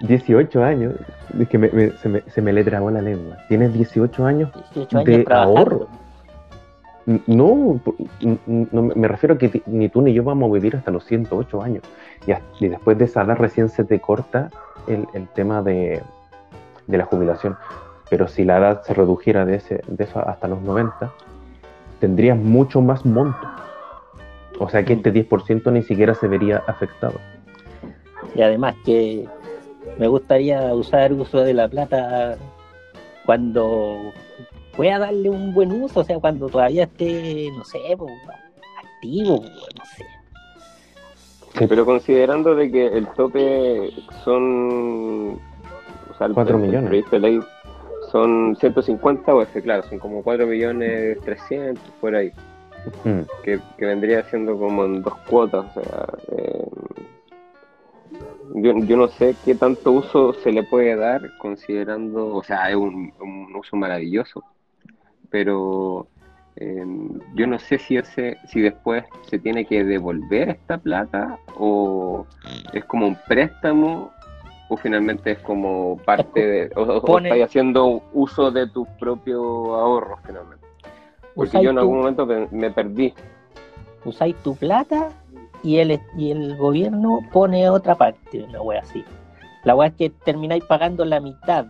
18 0.00 0.64
años. 0.64 0.94
Es 1.38 1.48
que 1.48 1.58
me- 1.58 1.70
me- 1.70 1.90
se, 1.98 2.08
me, 2.08 2.20
se 2.22 2.42
me 2.42 2.52
le 2.52 2.62
trabó 2.64 2.90
la 2.90 3.00
lengua. 3.02 3.36
Tienes 3.48 3.72
18 3.72 4.24
años 4.26 4.50
18 4.74 4.98
años 4.98 5.06
De 5.06 5.24
trabajando. 5.24 5.58
ahorro. 5.58 5.88
No, 7.26 7.80
no, 8.46 8.82
me 8.82 9.08
refiero 9.08 9.34
a 9.34 9.38
que 9.38 9.62
ni 9.66 9.90
tú 9.90 10.00
ni 10.00 10.14
yo 10.14 10.24
vamos 10.24 10.48
a 10.50 10.54
vivir 10.54 10.74
hasta 10.76 10.90
los 10.90 11.04
108 11.04 11.62
años. 11.62 11.82
Y, 12.60 12.68
después 12.68 12.96
de 12.96 13.04
esa 13.04 13.22
edad 13.22 13.36
recién 13.36 13.68
se 13.68 13.84
te 13.84 14.00
corta 14.00 14.48
el, 14.88 15.06
el 15.12 15.28
tema 15.28 15.60
de, 15.60 16.02
de 16.86 16.98
la 16.98 17.04
jubilación. 17.04 17.56
Pero 18.10 18.28
si 18.28 18.44
la 18.44 18.58
edad 18.58 18.82
se 18.82 18.94
redujera 18.94 19.44
de, 19.44 19.56
ese, 19.56 19.80
de 19.86 20.04
eso 20.04 20.20
hasta 20.20 20.48
los 20.48 20.60
90, 20.62 21.12
tendrías 22.00 22.36
mucho 22.36 22.80
más 22.80 23.04
monto. 23.04 23.48
O 24.58 24.68
sea 24.68 24.84
que 24.84 24.92
este 24.92 25.12
10% 25.12 25.72
ni 25.72 25.82
siquiera 25.82 26.14
se 26.14 26.28
vería 26.28 26.62
afectado. 26.66 27.18
Y 28.34 28.42
además 28.42 28.74
que 28.84 29.26
me 29.98 30.08
gustaría 30.08 30.74
usar 30.74 31.12
uso 31.12 31.40
de 31.40 31.54
la 31.54 31.68
plata 31.68 32.36
cuando 33.24 34.12
pueda 34.76 34.98
darle 34.98 35.30
un 35.30 35.54
buen 35.54 35.72
uso, 35.72 36.00
o 36.00 36.04
sea, 36.04 36.18
cuando 36.18 36.48
todavía 36.48 36.84
esté, 36.84 37.50
no 37.56 37.64
sé, 37.64 37.78
activo, 38.96 39.42
no 39.42 39.84
sé. 39.96 40.04
Sí. 41.58 41.66
Pero 41.68 41.84
considerando 41.84 42.54
de 42.54 42.70
que 42.70 42.86
el 42.86 43.06
tope 43.08 43.90
son... 44.24 45.38
O 46.14 46.18
sea, 46.18 46.26
el- 46.28 46.34
4 46.34 46.56
el- 46.56 46.62
el 46.62 46.68
millones. 46.68 46.88
proyecto 46.88 47.16
de 47.16 47.20
ley 47.20 47.40
son 48.10 48.56
150 48.56 49.34
UF, 49.34 49.62
claro, 49.62 49.82
son 49.84 49.98
como 49.98 50.22
4 50.22 50.46
millones 50.46 51.18
300 51.24 51.82
por 52.00 52.14
ahí. 52.14 52.30
Mm. 53.02 53.20
que, 53.42 53.58
que 53.78 53.86
vendría 53.86 54.22
siendo 54.24 54.58
como 54.58 54.84
en 54.84 55.00
dos 55.02 55.14
cuotas. 55.30 55.64
O 55.74 55.80
sea, 55.82 56.06
eh, 56.36 56.66
yo, 58.56 58.76
yo 58.84 58.96
no 58.98 59.08
sé 59.08 59.34
qué 59.44 59.54
tanto 59.54 59.90
uso 59.92 60.34
se 60.34 60.52
le 60.52 60.62
puede 60.64 60.94
dar 60.94 61.22
considerando, 61.38 62.34
o 62.34 62.42
sea, 62.42 62.68
es 62.70 62.76
un, 62.76 63.10
un 63.20 63.56
uso 63.56 63.76
maravilloso, 63.76 64.44
pero 65.30 66.06
eh, 66.56 66.84
yo 67.34 67.46
no 67.46 67.58
sé 67.58 67.78
si 67.78 67.96
ese, 67.96 68.36
si 68.48 68.60
después 68.60 69.04
se 69.22 69.38
tiene 69.38 69.64
que 69.64 69.82
devolver 69.82 70.50
esta 70.50 70.76
plata 70.78 71.38
o 71.56 72.26
es 72.72 72.84
como 72.84 73.06
un 73.06 73.16
préstamo 73.26 74.12
finalmente 74.76 75.32
es 75.32 75.38
como 75.40 75.96
parte 76.04 76.46
de, 76.46 76.70
o, 76.76 76.82
o- 76.82 76.96
o 76.98 77.02
Pone- 77.02 77.28
estás 77.30 77.48
haciendo 77.50 78.02
uso 78.12 78.50
de 78.50 78.66
tus 78.68 78.86
propios 79.00 79.40
ahorros 79.42 80.18
finalmente. 80.26 80.64
Porque 81.34 81.62
yo 81.62 81.70
en 81.70 81.76
tu- 81.76 81.80
algún 81.80 81.98
momento 81.98 82.26
me, 82.26 82.46
me 82.50 82.70
perdí. 82.70 83.12
usáis 84.04 84.36
tu 84.42 84.54
plata 84.56 85.08
y 85.62 85.78
el, 85.78 85.98
y 86.16 86.30
el 86.30 86.56
gobierno 86.56 87.20
pone 87.32 87.68
otra 87.70 87.94
parte, 87.94 88.42
una 88.44 88.60
wea 88.60 88.80
así. 88.82 89.04
La 89.64 89.74
wea 89.74 89.88
es 89.88 89.94
que 89.94 90.10
termináis 90.10 90.62
pagando 90.64 91.04
la 91.04 91.20
mitad. 91.20 91.66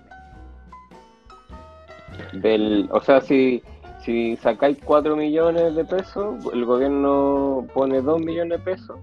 Del, 2.32 2.88
o 2.92 3.00
sea, 3.00 3.20
si, 3.20 3.62
si 4.04 4.37
sacáis 4.37 4.78
4 4.84 5.16
millones 5.16 5.75
de 5.75 5.84
pesos, 5.84 6.37
el 6.52 6.64
gobierno 6.64 7.66
pone 7.73 8.00
2 8.02 8.20
millones 8.20 8.58
de 8.58 8.64
pesos 8.64 8.99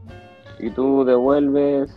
y 0.59 0.69
tú 0.69 1.03
devuelves, 1.05 1.91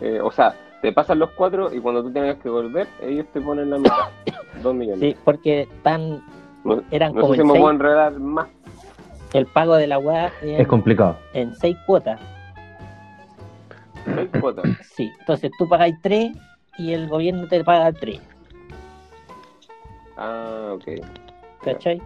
eh, 0.00 0.20
o 0.22 0.30
sea, 0.30 0.54
te 0.82 0.92
pasan 0.92 1.18
los 1.18 1.30
4 1.30 1.72
y 1.74 1.80
cuando 1.80 2.02
tú 2.02 2.12
tengas 2.12 2.36
que 2.36 2.48
volver, 2.48 2.86
ellos 3.00 3.26
te 3.32 3.40
ponen 3.40 3.70
la 3.70 3.78
mitad, 3.78 3.96
2 4.62 4.74
millones. 4.74 5.00
Sí, 5.00 5.16
porque 5.24 5.62
están 5.62 6.22
No, 6.64 6.82
eran 6.90 7.14
no 7.14 7.20
como 7.22 7.34
sé 7.34 7.40
si 7.40 7.46
me 7.46 7.52
seis- 7.52 7.60
puedo 7.62 7.72
enredar 7.74 8.12
más. 8.18 8.48
el 9.32 9.46
pago 9.46 9.76
de 9.76 9.86
la 9.86 9.98
wea 9.98 10.32
Es 10.42 10.58
en, 10.60 10.64
complicado. 10.66 11.16
en 11.34 11.54
seis 11.56 11.76
cuotas. 11.86 12.20
seis 14.14 14.30
cuotas. 14.40 14.64
Sí, 14.96 15.10
entonces 15.20 15.50
tú 15.58 15.68
pagáis 15.68 15.94
tres 16.02 16.32
y 16.78 16.92
el 16.92 17.08
gobierno 17.08 17.46
te 17.48 17.62
paga 17.64 17.92
tres, 17.92 18.20
Ah, 20.16 20.72
ok. 20.74 21.04
¿cachai? 21.62 22.00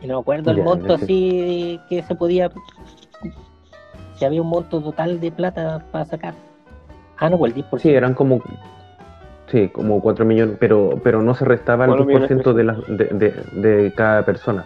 Y 0.00 0.06
no 0.06 0.14
me 0.16 0.20
acuerdo 0.20 0.50
el 0.50 0.58
Ya, 0.58 0.62
monto 0.64 0.94
así 0.94 1.80
que 1.88 2.02
se 2.02 2.14
podía. 2.14 2.50
Si 4.16 4.24
había 4.24 4.40
un 4.42 4.48
monto 4.48 4.80
total 4.80 5.20
de 5.20 5.30
plata 5.32 5.84
para 5.90 6.04
sacar. 6.04 6.34
Ah, 7.18 7.30
no, 7.30 7.44
el 7.46 7.54
10%. 7.54 7.78
Sí, 7.78 7.90
eran 7.94 8.14
como. 8.14 8.42
Sí, 9.50 9.68
como 9.68 10.00
4 10.00 10.24
millones, 10.24 10.56
pero, 10.58 11.00
pero 11.04 11.22
no 11.22 11.34
se 11.34 11.44
restaba 11.44 11.84
el 11.84 11.90
Cuatro 11.90 12.06
millones 12.06 12.30
10% 12.30 12.52
de, 12.54 12.64
la- 12.64 12.78
de, 12.88 13.04
de, 13.52 13.60
de 13.60 13.92
cada 13.94 14.24
persona, 14.24 14.64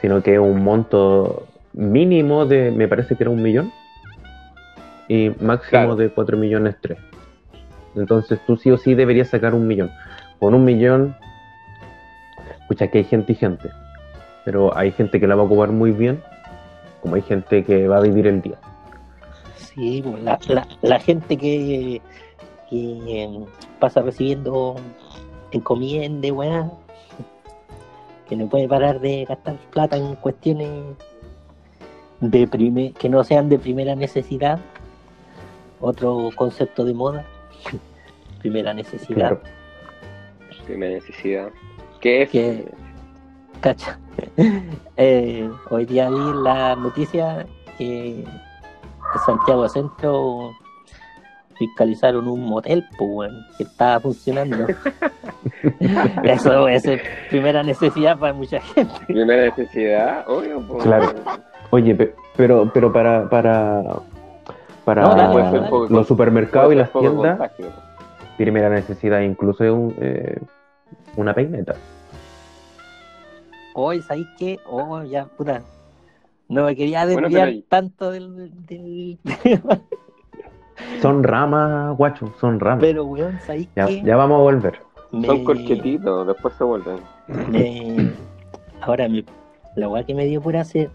sino 0.00 0.22
que 0.22 0.38
un 0.38 0.62
monto 0.62 1.46
mínimo 1.74 2.46
de, 2.46 2.70
me 2.70 2.86
parece 2.88 3.16
que 3.16 3.24
era 3.24 3.30
un 3.30 3.42
millón, 3.42 3.72
y 5.08 5.30
máximo 5.40 5.68
Claro. 5.70 5.96
de 5.96 6.10
4 6.10 6.36
millones 6.38 6.76
3. 6.80 6.98
Entonces 7.96 8.38
tú 8.46 8.56
sí 8.56 8.70
o 8.70 8.78
sí 8.78 8.94
deberías 8.94 9.28
sacar 9.28 9.52
un 9.54 9.66
millón. 9.66 9.90
Con 10.38 10.54
un 10.54 10.64
millón, 10.64 11.14
escucha 12.60 12.86
que 12.88 12.98
hay 12.98 13.04
gente 13.04 13.32
y 13.32 13.34
gente, 13.34 13.68
pero 14.44 14.74
hay 14.76 14.92
gente 14.92 15.20
que 15.20 15.26
la 15.26 15.34
va 15.34 15.42
a 15.42 15.44
ocupar 15.44 15.70
muy 15.70 15.90
bien, 15.90 16.22
como 17.02 17.16
hay 17.16 17.22
gente 17.22 17.64
que 17.64 17.88
va 17.88 17.98
a 17.98 18.00
vivir 18.00 18.26
el 18.26 18.40
día. 18.40 18.56
Sí, 19.74 20.02
pues, 20.04 20.22
la, 20.22 20.38
la, 20.48 20.68
la 20.82 21.00
gente 21.00 21.36
que, 21.36 22.00
que 22.68 23.22
em, 23.22 23.44
pasa 23.78 24.02
recibiendo 24.02 24.76
encomiendas, 25.50 26.30
weá, 26.30 26.70
que 28.28 28.36
no 28.36 28.46
puede 28.48 28.68
parar 28.68 29.00
de 29.00 29.24
gastar 29.24 29.56
plata 29.70 29.96
en 29.96 30.14
cuestiones 30.16 30.68
de 32.20 32.46
prime- 32.46 32.92
que 32.98 33.08
no 33.08 33.22
sean 33.24 33.48
de 33.48 33.58
primera 33.58 33.94
necesidad. 33.94 34.58
Otro 35.80 36.30
concepto 36.36 36.84
de 36.84 36.94
moda, 36.94 37.24
primera 38.40 38.72
necesidad. 38.74 39.14
Claro. 39.14 39.40
Primera 40.66 40.94
necesidad. 40.94 41.48
¿Qué 42.00 42.22
es? 42.22 42.30
Que- 42.30 42.68
Cacha. 43.60 43.98
Eh, 44.98 45.50
hoy 45.70 45.86
día 45.86 46.08
vi 46.10 46.20
la 46.44 46.76
noticia 46.76 47.46
que 47.78 48.24
Santiago 49.18 49.68
Centro 49.68 50.50
fiscalizaron 51.58 52.26
un 52.28 52.40
motel, 52.44 52.84
pues, 52.98 53.30
que 53.56 53.64
estaba 53.64 54.00
funcionando. 54.00 54.66
Eso, 56.24 56.68
es 56.68 56.82
primera 57.30 57.62
necesidad 57.62 58.18
para 58.18 58.32
mucha 58.32 58.60
gente. 58.60 58.92
Primera 59.06 59.44
necesidad, 59.44 60.24
obvio. 60.28 60.60
pues. 60.66 60.82
Claro. 60.82 61.12
Oye, 61.70 61.94
pe- 61.94 62.14
pero, 62.36 62.70
pero 62.72 62.92
para, 62.92 63.28
para, 63.28 63.82
para 64.84 65.02
No, 65.02 65.14
dale, 65.14 65.88
los 65.88 66.06
supermercados 66.06 66.72
y 66.72 66.76
las 66.76 66.90
tiendas, 66.92 67.38
contagio. 67.38 67.66
primera 68.36 68.68
necesidad 68.68 69.20
incluso 69.20 69.64
es 69.64 69.70
un, 69.70 69.94
eh, 70.00 70.38
una 71.16 71.32
peineta. 71.34 71.74
Hoy, 73.74 74.02
¿sabéis 74.02 74.26
qué? 74.38 74.58
Oh, 74.68 75.02
ya, 75.02 75.24
puta. 75.24 75.62
No 76.52 76.64
me 76.64 76.76
quería 76.76 77.04
Bueno, 77.04 77.22
desviar 77.28 77.52
tanto 77.68 78.10
del, 78.10 78.50
del... 78.66 79.18
Son 81.00 81.22
ramas, 81.22 81.96
guacho, 81.96 82.32
son 82.40 82.58
ramas. 82.60 82.80
Pero, 82.80 83.04
weón, 83.04 83.38
¿sabéis 83.40 83.68
Ya, 83.76 83.86
qué? 83.86 84.02
ya 84.02 84.16
vamos 84.16 84.38
a 84.38 84.42
volver. 84.42 84.80
Son 85.24 85.44
corchetitos, 85.44 86.26
después 86.26 86.54
se 86.54 86.64
vuelven. 86.64 86.96
me- 87.50 88.12
Ahora, 88.80 89.08
me... 89.08 89.24
la 89.76 89.88
weá 89.88 90.04
que 90.04 90.14
me 90.14 90.24
dio 90.26 90.40
por 90.42 90.56
hacer 90.56 90.90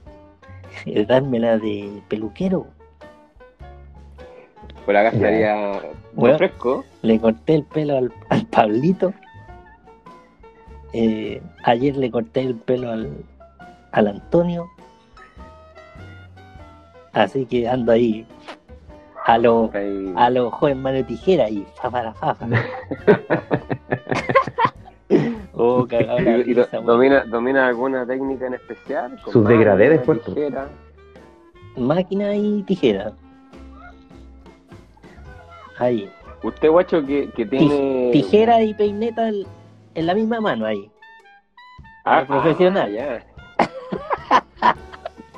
es 0.86 1.08
dármela 1.08 1.58
de 1.58 2.02
peluquero. 2.10 2.68
Por 4.86 4.96
acá 4.96 5.10
estaría 5.10 5.80
Bueno. 6.14 6.38
fresco. 6.38 6.84
Le 7.02 7.20
corté 7.20 7.56
el 7.56 7.64
pelo 7.64 7.98
al, 7.98 8.12
al 8.30 8.46
Pablito. 8.48 9.14
Eh, 10.94 11.42
ayer 11.64 11.96
le 11.98 12.10
corté 12.12 12.42
el 12.42 12.56
pelo 12.56 12.92
al, 12.92 13.10
al 13.92 14.08
Antonio. 14.08 14.68
Así 17.18 17.46
que 17.46 17.68
ando 17.68 17.92
ahí 17.92 18.26
a 19.26 19.38
lo, 19.38 19.70
ahí. 19.74 20.14
a 20.16 20.30
lo 20.30 20.52
joven 20.52 20.82
mano 20.82 20.98
de 20.98 21.04
tijera 21.04 21.50
y 21.50 21.66
fa 21.82 21.90
para 21.90 22.14
fafa. 22.14 22.48
oh, 25.54 25.86
cagado 25.88 26.20
la 26.20 26.38
Y- 26.38 26.52
y 26.52 26.54
do- 26.54 26.64
risa, 26.64 26.78
weón. 26.78 26.86
domina, 26.86 27.24
¿Domina 27.26 27.68
alguna 27.68 28.06
técnica 28.06 28.48
en 28.48 28.54
especial? 28.56 29.18
Sus 29.24 29.36
mano, 29.44 29.50
degradés 29.50 29.90
después, 29.92 30.22
tijera. 30.24 30.68
Máquina 31.76 32.36
y 32.36 32.64
tijera. 32.64 33.14
Ahí. 35.80 36.10
Usted, 36.44 36.70
guacho, 36.70 37.06
que, 37.06 37.30
que 37.32 37.46
tiene... 37.46 38.10
Tijera 38.12 38.62
y 38.62 38.74
peineta 38.74 39.28
en 39.30 39.46
en 39.96 40.06
la 40.06 40.14
misma 40.14 40.40
mano 40.40 40.66
ahí. 40.68 40.92
Ah, 42.06 42.24
profesional. 42.28 42.86
ah, 42.86 42.90
ya. 42.90 43.26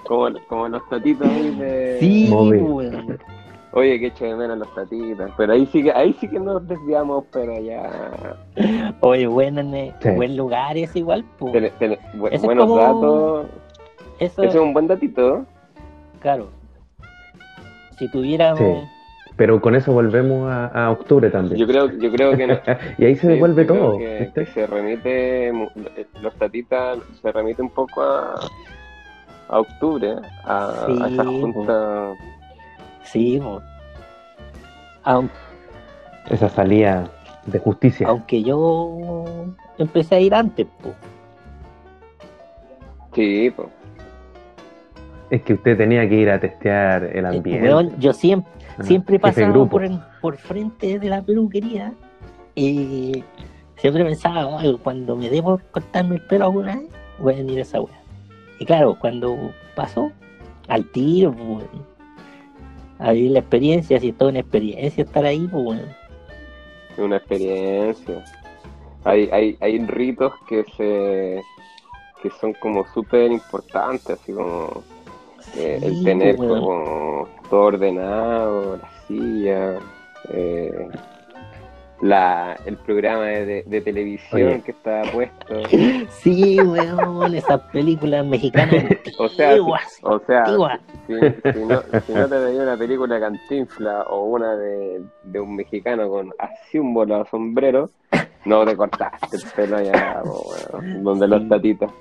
Como, 0.10 0.28
como 0.48 0.68
los 0.68 0.82
tatitos 0.90 1.28
ahí 1.28 1.52
de... 1.56 1.98
Sí, 2.00 2.30
weón. 2.32 3.20
Oye, 3.74 4.00
que 4.00 4.08
echo 4.08 4.26
de 4.26 4.36
menos 4.36 4.58
los 4.58 4.74
tatitos. 4.74 5.30
Pero 5.38 5.54
ahí 5.54 5.68
sí 5.68 5.84
que, 5.84 5.92
ahí 5.92 6.14
sí 6.20 6.28
que 6.28 6.40
nos 6.40 6.68
desviamos, 6.68 7.26
pero 7.32 7.60
ya... 7.62 8.36
Oye, 9.02 9.28
buen, 9.28 9.60
eh, 9.76 9.94
Sí. 10.02 10.10
buen 10.10 10.36
lugar 10.36 10.76
es 10.76 10.96
igual, 10.96 11.24
pues. 11.38 11.54
Tele- 11.54 11.72
tele- 11.78 12.00
bu- 12.16 12.26
Ese 12.28 12.36
es 12.38 12.42
buenos 12.44 12.66
como- 12.66 12.78
datos. 12.82 13.46
Eso, 14.20 14.42
Ese 14.44 14.58
es 14.58 14.64
un 14.64 14.74
buen 14.74 14.88
datito. 14.88 15.46
claro. 16.20 16.50
Si 18.00 18.10
tuviéramos... 18.10 18.60
Sí. 18.60 18.88
Pero 19.38 19.62
con 19.62 19.74
eso 19.76 19.94
volvemos 19.94 20.50
a, 20.52 20.66
a 20.68 20.92
octubre 20.92 21.30
también. 21.30 21.58
Yo 21.58 21.68
creo, 21.68 21.90
yo 21.92 22.12
creo 22.12 22.36
que... 22.36 22.48
no- 22.48 22.60
y 22.98 23.06
ahí 23.06 23.16
se 23.16 23.22
Sí, 23.22 23.28
devuelve 23.28 23.66
yo 23.66 23.68
creo 23.74 23.82
todo. 23.86 23.98
Que, 24.00 24.20
¿viste? 24.22 24.46
que 24.46 24.52
se 24.52 24.66
remite, 24.68 25.52
mu- 25.54 25.70
los 26.22 26.34
tatitas 26.36 26.98
se 27.22 27.32
remite 27.32 27.62
un 27.62 27.70
poco 27.70 28.02
a, 28.02 28.36
a 29.50 29.60
octubre, 29.60 30.16
a, 30.46 30.74
Sí, 30.86 30.98
a 31.02 31.08
esa 31.08 31.24
po. 31.24 31.30
junta. 31.32 32.14
Sí, 33.04 33.40
pues. 33.42 33.64
Aun- 35.04 35.30
Esa 36.30 36.50
salida 36.50 37.10
de 37.46 37.58
justicia. 37.60 38.08
aunque 38.08 38.44
yo 38.44 39.26
empecé 39.78 40.16
a 40.16 40.20
ir 40.20 40.36
antes, 40.36 40.68
pues. 40.82 40.96
Sí, 43.14 43.52
pues. 43.56 43.68
Es 45.32 45.42
que 45.44 45.54
usted 45.54 45.78
tenía 45.78 46.08
que 46.10 46.16
ir 46.16 46.30
a 46.30 46.40
testear 46.40 47.04
el 47.04 47.26
ambiente. 47.26 47.70
Yo 48.00 48.14
siempre, 48.14 48.52
Ah, 48.78 48.84
siempre 48.84 49.18
jefe 49.18 49.28
de 49.28 49.34
pasaba 49.34 49.52
grupo. 49.52 49.72
por, 49.78 49.90
por 50.22 50.38
frente 50.38 50.98
de 51.00 51.10
la 51.10 51.22
peluquería 51.22 51.94
y 52.56 53.24
siempre 53.78 54.04
pensaba, 54.06 54.60
"Ay, 54.60 54.80
cuando 54.84 55.16
me 55.16 55.30
dé 55.30 55.42
por 55.44 55.62
cortarme 55.72 56.16
el 56.16 56.22
pelo 56.26 56.46
alguna 56.46 56.76
vez, 56.78 56.90
voy 57.20 57.34
a 57.34 57.38
venir 57.38 57.60
a 57.60 57.62
esa 57.62 57.82
weá. 57.82 57.99
Y 58.60 58.66
claro, 58.66 58.98
cuando 59.00 59.52
pasó, 59.76 60.12
al 60.68 60.86
tiro, 60.92 61.32
pues, 61.32 61.48
weón. 61.48 61.90
Ahí 63.00 63.30
la 63.30 63.40
experiencia, 63.40 64.00
si 64.00 64.10
es 64.10 64.18
toda 64.18 64.32
una 64.32 64.42
experiencia 64.42 65.04
estar 65.04 65.26
ahí, 65.26 65.48
pues 65.50 65.64
bueno. 65.64 65.84
Es 66.92 67.00
una 67.00 67.16
experiencia. 67.16 68.26
Hay, 69.06 69.30
hay, 69.32 69.58
hay 69.62 69.80
ritos 69.86 70.34
que 70.50 70.66
se 70.76 71.42
que 72.22 72.30
son 72.42 72.54
como 72.56 72.86
súper 72.94 73.32
importantes, 73.32 74.10
así 74.10 74.34
como 74.34 74.84
eh, 75.56 75.80
el 75.82 76.04
tener 76.04 76.36
como 76.36 77.28
todo 77.50 77.62
ordenado, 77.62 78.78
la 78.78 78.90
silla, 79.08 79.80
eh, 80.34 80.90
la, 82.02 82.58
el 82.66 82.78
programa 82.78 83.26
de, 83.26 83.82
televisión 83.84 84.42
Oye. 84.50 84.62
que 84.62 84.72
está 84.72 85.02
puesto. 85.14 85.62
Sí, 86.10 86.60
weón, 86.62 87.34
esas 87.36 87.62
películas 87.72 88.26
mexicanas 88.26 88.86
O 89.20 89.28
sea, 89.30 89.50
antiguas, 89.52 90.00
O 90.04 90.20
sea, 90.20 90.44
antiguas. 90.44 90.80
si, 91.08 91.14
si 91.54 91.66
no, 91.66 91.82
si 92.06 92.14
no 92.14 92.28
te 92.30 92.38
veía 92.40 92.64
una 92.64 92.78
película 92.78 93.16
de 93.16 93.22
Cantinfla 93.22 94.04
o 94.04 94.24
una 94.26 94.56
de, 94.56 95.02
de 95.24 95.40
un 95.40 95.56
mexicano 95.56 96.08
con 96.10 96.32
así 96.40 96.80
un 96.80 96.94
volado 96.94 97.26
sombrero, 97.26 97.90
no 98.46 98.66
te 98.66 98.76
cortaste 98.78 99.36
el 99.38 99.44
pelo 99.56 99.78
allá, 99.78 100.22
weón, 100.24 101.04
donde 101.04 101.28
los 101.28 101.48
tatitas. 101.50 101.92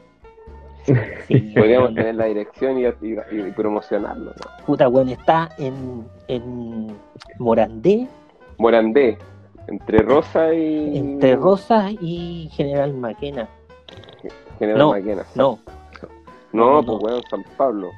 Sí, 1.27 1.53
Podríamos 1.57 1.95
tener 1.95 2.15
la 2.15 2.27
dirección 2.27 2.79
y, 2.79 2.85
y- 2.85 3.41
y 3.49 3.51
promocionarlo. 3.53 4.31
¿no? 4.31 4.65
Puta, 4.65 4.89
weón, 4.89 5.09
está 5.11 5.51
en, 5.59 6.05
en 6.29 6.97
Morandé, 7.39 8.07
Morandé, 8.59 9.19
entre 9.68 10.02
Rosa 10.02 10.52
y. 10.52 10.98
entre 10.98 11.37
Rosa 11.37 11.90
y 11.90 12.48
General 12.52 12.92
Maquena. 12.94 13.48
General 14.59 14.78
No, 14.78 14.90
Maquena. 14.90 15.22
No, 15.35 15.59
No, 16.52 16.83
no, 16.83 16.83
pues 16.85 16.87
no. 16.87 16.94
weón, 17.09 17.22
San 17.31 17.44
Pablo. 17.57 17.90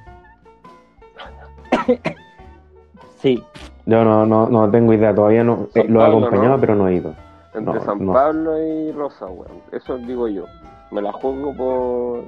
sí, 3.21 3.43
Yo 3.87 4.05
no, 4.05 4.27
no, 4.27 4.49
no 4.49 4.71
tengo 4.71 4.93
idea, 4.93 5.15
todavía 5.15 5.45
no. 5.45 5.69
eh, 5.75 5.85
lo 5.89 6.03
he 6.03 6.07
acompañado, 6.07 6.49
¿no? 6.57 6.61
pero 6.61 6.75
no 6.75 6.89
he 6.89 6.95
ido. 6.97 7.15
Entre 7.55 7.75
No, 7.75 7.81
San 7.85 8.05
no. 8.05 8.13
Pablo 8.13 8.61
y 8.63 8.93
Rosa, 8.93 9.27
weón. 9.27 9.61
Eso 9.73 9.97
digo 9.99 10.29
yo. 10.29 10.45
Me 10.91 11.01
la 11.03 11.13
juego 11.13 11.55
por. 11.57 12.25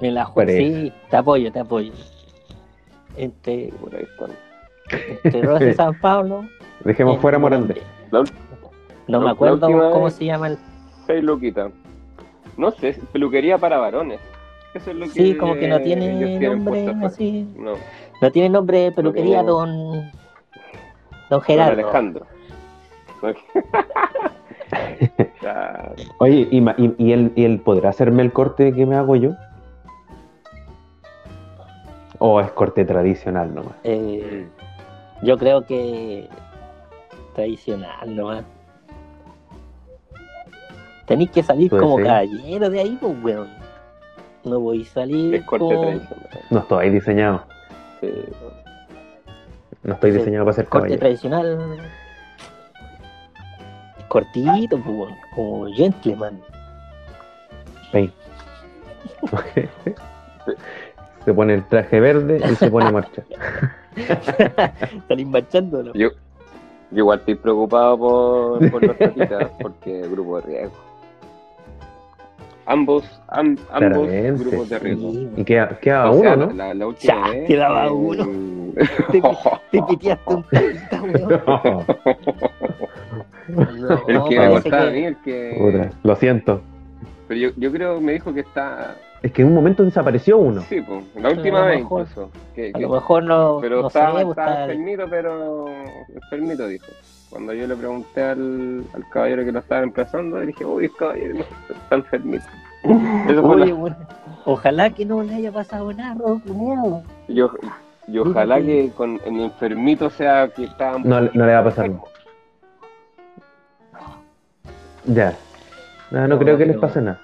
en 0.00 0.14
la 0.14 0.26
ju- 0.26 0.34
Parece. 0.34 0.58
sí, 0.58 0.92
te 1.10 1.16
apoyo, 1.16 1.50
te 1.52 1.60
apoyo. 1.60 1.92
Entre, 3.16 3.68
Por 3.80 3.94
ahí 3.94 4.02
están. 4.04 4.30
entre 5.24 5.42
Rosa 5.42 5.64
y 5.64 5.74
San 5.74 5.98
Pablo. 6.00 6.44
Dejemos 6.84 7.18
fuera 7.20 7.38
Morandé. 7.38 7.82
La 8.10 8.22
No 9.08 9.18
La- 9.18 9.24
me 9.26 9.30
acuerdo 9.30 9.68
cómo 9.92 10.10
se 10.10 10.24
llama 10.24 10.48
el. 10.48 10.58
Seis 11.06 11.22
luquitas. 11.22 11.70
No 12.56 12.70
sé, 12.70 12.98
peluquería 13.12 13.58
para 13.58 13.78
varones. 13.78 14.18
Eso 14.74 14.90
es 14.90 14.96
lo 14.96 15.04
que 15.06 15.10
Sí, 15.12 15.36
como 15.36 15.54
que 15.54 15.68
no 15.68 15.80
tiene 15.80 16.38
nombre 16.40 16.94
así. 17.04 17.48
No, 17.56 17.74
No 18.20 18.30
tiene 18.30 18.48
nombre 18.50 18.78
de 18.80 18.92
peluquería, 18.92 19.42
No. 19.42 19.52
don. 19.52 19.70
Don 19.92 20.10
don 21.30 21.40
Gerardo. 21.42 21.72
Alejandro. 21.82 22.26
Claro. 25.40 25.94
Oye, 26.18 26.48
¿y, 26.50 26.60
ma- 26.60 26.74
y, 26.76 26.92
y 26.98 27.12
él, 27.12 27.32
¿y 27.36 27.44
él 27.44 27.60
podrá 27.60 27.90
hacerme 27.90 28.22
el 28.22 28.32
corte 28.32 28.72
que 28.72 28.84
me 28.84 28.96
hago 28.96 29.14
yo? 29.14 29.30
¿O 32.18 32.40
es 32.40 32.50
corte 32.50 32.84
tradicional 32.84 33.54
nomás? 33.54 33.74
Eh, 33.84 34.46
yo 35.22 35.38
creo 35.38 35.64
que. 35.64 36.28
Tradicional 37.34 38.16
nomás. 38.16 38.44
Tenéis 41.06 41.30
que 41.30 41.42
salir 41.42 41.70
Puede 41.70 41.82
como 41.82 41.96
ser. 41.98 42.06
caballero 42.06 42.70
de 42.70 42.80
ahí, 42.80 42.98
pues, 43.00 43.14
weón. 43.22 43.48
No 44.44 44.60
voy 44.60 44.82
a 44.82 44.86
salir. 44.86 45.34
Es 45.34 45.44
corte 45.44 45.64
con 45.74 45.80
tradicional. 45.82 46.28
No 46.50 46.58
estoy 46.60 46.90
diseñado. 46.90 47.42
Sí. 48.00 48.10
No 49.82 49.94
estoy 49.94 50.12
Sí, 50.12 50.18
diseñado 50.18 50.44
para 50.44 50.54
ser 50.54 50.64
corte 50.66 50.96
caballero. 50.96 51.00
tradicional. 51.00 51.78
Cortito, 54.08 54.78
pues, 54.78 54.96
weón, 54.96 55.14
como 55.34 55.66
gentleman. 55.74 56.40
Ey. 57.92 58.12
se 61.24 61.34
pone 61.34 61.54
el 61.54 61.64
traje 61.68 62.00
verde 62.00 62.40
y 62.50 62.54
se 62.56 62.70
pone 62.70 62.86
a 62.86 62.92
marchar. 62.92 63.24
Salir 65.08 65.26
marchando, 65.26 65.82
¿no? 65.82 65.92
Yo, 65.94 66.10
yo 66.90 66.98
igual 66.98 67.18
estoy 67.20 67.34
preocupado 67.36 67.98
por, 67.98 68.70
por 68.70 68.82
los 68.84 68.96
tatitas, 68.98 69.50
porque 69.60 70.02
grupo 70.08 70.40
de 70.40 70.46
riesgo. 70.46 70.76
Ambos, 72.68 73.04
am- 73.28 73.56
ambos 73.70 74.08
grupos 74.40 74.68
de 74.68 74.78
riesgo. 74.80 75.12
Sí, 75.12 75.28
Y 75.36 75.44
queda, 75.44 75.78
queda 75.80 76.10
O 76.10 76.14
uno, 76.16 76.22
sea, 76.22 76.36
¿no? 76.36 76.50
La, 76.52 76.74
la 76.74 76.86
última 76.88 77.14
Ya, 77.26 77.30
vez. 77.32 77.46
quedaba 77.46 77.86
eh, 77.86 77.90
uno. 77.90 78.26
Te, 79.12 79.22
te 79.70 79.82
piteaste 79.82 80.34
un 80.34 80.42
tatita, 80.42 81.02
weón. 81.02 81.84
No, 83.48 84.08
el 84.08 84.22
que 84.28 84.38
me 84.40 84.48
cortaba 84.50 84.82
a 84.88 84.90
mí, 84.90 85.04
el 85.04 85.16
que. 85.18 85.54
Puta, 85.58 85.90
lo 86.02 86.16
siento. 86.16 86.60
Pero 87.28 87.40
yo, 87.40 87.48
yo 87.56 87.72
creo, 87.72 88.00
me 88.00 88.12
dijo 88.12 88.34
que 88.34 88.40
está. 88.40 88.96
Es 89.22 89.32
que 89.32 89.42
en 89.42 89.48
un 89.48 89.54
momento 89.54 89.82
desapareció 89.84 90.36
uno. 90.38 90.60
Sí, 90.62 90.80
pues, 90.82 91.04
la 91.16 91.30
última 91.30 91.58
a 91.58 91.62
lo 91.62 91.66
vez 91.68 91.78
mejor- 91.78 92.00
incluso. 92.02 92.30
Que, 92.54 92.70
A 92.70 92.72
que- 92.72 92.82
lo 92.82 92.88
mejor 92.90 93.22
no, 93.24 93.58
pero 93.60 93.80
no 93.82 93.86
estaba, 93.88 94.18
sé, 94.18 94.24
pues, 94.24 94.28
estaba 94.30 94.50
está- 94.50 94.62
enfermito, 94.64 95.04
pero. 95.08 95.66
Enfermito 96.14 96.66
dijo. 96.68 96.86
Cuando 97.30 97.52
yo 97.52 97.66
le 97.66 97.76
pregunté 97.76 98.22
al, 98.22 98.84
al 98.94 99.08
caballero 99.10 99.44
que 99.44 99.52
lo 99.52 99.58
estaba 99.58 99.80
reemplazando, 99.80 100.38
le 100.40 100.46
dije, 100.46 100.64
uy, 100.64 100.88
caballero, 100.90 101.34
no, 101.34 101.44
está 101.74 101.94
enfermito. 101.96 102.44
Eso 103.28 103.42
fue 103.42 103.56
Oye, 103.56 103.66
la- 103.66 103.74
bueno, 103.74 103.96
ojalá 104.44 104.90
que 104.90 105.04
no 105.04 105.22
le 105.22 105.34
haya 105.34 105.50
pasado 105.52 105.92
nada, 105.92 106.16
culiao. 106.46 107.02
Yo, 107.28 107.50
y 108.06 108.18
ojalá 108.18 108.60
que 108.60 108.90
con 108.96 109.20
el 109.24 109.40
enfermito 109.40 110.08
sea 110.10 110.48
que 110.48 110.64
estaba. 110.64 110.98
No, 111.00 111.20
le- 111.20 111.30
no 111.34 111.44
le 111.46 111.52
va 111.52 111.58
a 111.58 111.64
pasar 111.64 111.90
nada. 111.90 112.02
Ya. 115.06 115.34
No, 116.10 116.20
no 116.22 116.28
No, 116.28 116.38
creo 116.38 116.56
que 116.56 116.66
les 116.66 116.76
pase 116.76 117.00
nada. 117.02 117.20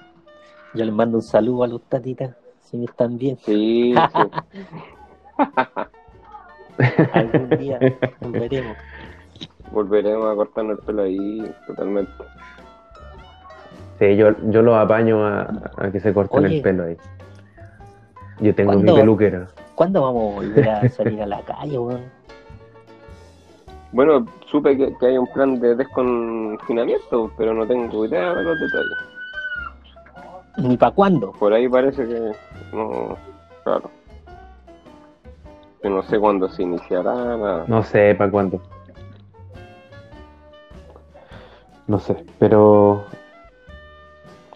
Yo 0.73 0.83
les 0.85 0.93
mando 0.93 1.17
un 1.17 1.23
saludo 1.23 1.63
a 1.63 1.67
los 1.67 1.81
tatitas, 1.83 2.35
si 2.61 2.77
me 2.77 2.85
están 2.85 3.17
bien. 3.17 3.37
Sí, 3.45 3.93
sí. 4.13 4.21
Algún 7.13 7.49
día 7.57 7.79
volveremos. 8.19 8.75
Volveremos 9.73 10.31
a 10.31 10.35
cortarnos 10.35 10.79
el 10.79 10.85
pelo 10.85 11.01
ahí 11.01 11.51
totalmente. 11.65 12.11
Sí, 13.99 14.15
yo, 14.15 14.29
yo 14.49 14.61
los 14.61 14.75
apaño 14.75 15.25
a, 15.25 15.47
a 15.77 15.91
que 15.91 15.99
se 15.99 16.13
corten 16.13 16.45
Oye. 16.45 16.57
el 16.57 16.61
pelo 16.61 16.83
ahí. 16.83 16.97
Yo 18.39 18.53
tengo 18.53 18.73
mi 18.73 18.91
peluquera. 18.91 19.47
¿Cuándo 19.75 20.01
vamos 20.01 20.31
a 20.31 20.35
volver 20.35 20.69
a 20.69 20.89
salir 20.89 21.21
a 21.21 21.25
la 21.25 21.41
calle, 21.41 21.77
weón? 21.77 22.01
Bueno, 23.91 24.25
supe 24.47 24.77
que, 24.77 24.95
que 24.99 25.05
hay 25.07 25.17
un 25.17 25.27
plan 25.33 25.59
de 25.59 25.75
desconfinamiento, 25.75 27.31
pero 27.37 27.53
no 27.53 27.65
tengo 27.65 28.05
idea 28.05 28.33
de 28.33 28.43
los 28.43 28.59
detalles. 28.59 28.97
¿Ni 30.57 30.77
para 30.77 30.91
cuándo? 30.91 31.31
Por 31.31 31.51
ahí 31.53 31.67
parece 31.67 32.07
que 32.07 32.31
no, 32.73 33.17
claro. 33.63 33.89
Que 35.81 35.89
no 35.89 36.03
sé 36.03 36.19
cuándo 36.19 36.47
se 36.49 36.63
iniciará, 36.63 37.13
nada. 37.13 37.65
No 37.67 37.81
sé 37.83 38.13
para 38.15 38.29
cuándo. 38.29 38.61
No 41.87 41.99
sé, 41.99 42.15
pero 42.39 43.03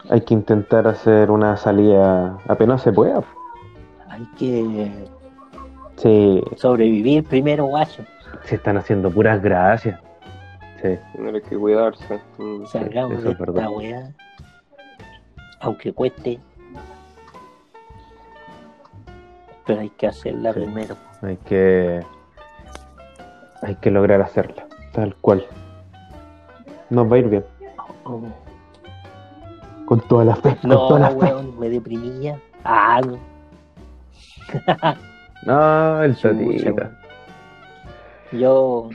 hay 0.10 0.22
que 0.22 0.34
intentar 0.34 0.88
hacer 0.88 1.30
una 1.32 1.58
salida 1.58 2.38
apenas 2.48 2.82
se 2.82 2.92
pueda. 2.94 3.22
Hay 4.10 4.26
que 4.38 4.92
Sí, 5.98 6.42
sobrevivir 6.56 7.24
primero, 7.24 7.66
guacho. 7.66 8.04
se 8.44 8.56
están 8.56 8.78
haciendo 8.78 9.10
puras 9.12 9.42
gracias. 9.42 10.00
Sí, 10.82 10.96
Tener 11.14 11.42
que 11.42 11.58
cuidarse. 11.58 12.22
Salgamos 12.72 13.14
eso 13.18 13.24
de 13.28 13.32
es 13.32 13.40
verdad. 13.40 13.64
esta 13.64 13.70
weá. 13.72 14.12
Aunque 15.60 15.92
cueste. 15.92 16.40
Pero 19.66 19.82
hay 19.82 19.90
que 19.90 20.08
hacerla 20.08 20.54
Sí. 20.54 20.60
primero. 20.62 20.96
hay 21.22 21.38
que 21.38 22.00
hay 23.64 23.76
que 23.78 23.90
lograr 23.90 24.22
hacerla, 24.22 24.68
tal 24.94 25.16
cual. 25.16 25.44
Nos 26.90 27.12
va 27.12 27.16
a 27.16 27.20
ir 27.20 27.28
bien. 27.30 27.46
Oh. 28.04 28.22
Con 29.86 30.00
toda 30.02 30.26
la 30.26 30.36
fe. 30.36 30.56
Con 30.62 30.70
No, 30.70 30.88
toda 30.88 31.00
la 31.00 31.10
fe. 31.12 31.16
weón, 31.16 31.60
me 31.60 31.70
deprimía. 31.70 32.38
Ah, 32.64 33.02
no. 33.06 33.18
Ah, 35.50 36.02
el 36.04 36.18
tatita. 36.18 36.92
Yo, 38.34 38.90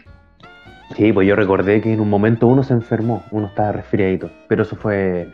Sí, 0.96 1.10
pues 1.12 1.26
yo 1.26 1.36
recordé 1.36 1.80
que 1.80 1.92
en 1.94 2.00
un 2.00 2.10
momento 2.10 2.46
uno 2.46 2.62
se 2.62 2.74
enfermó, 2.74 3.22
uno 3.30 3.46
estaba 3.46 3.72
resfriadito, 3.72 4.28
pero 4.48 4.64
eso 4.64 4.76
fue 4.76 5.32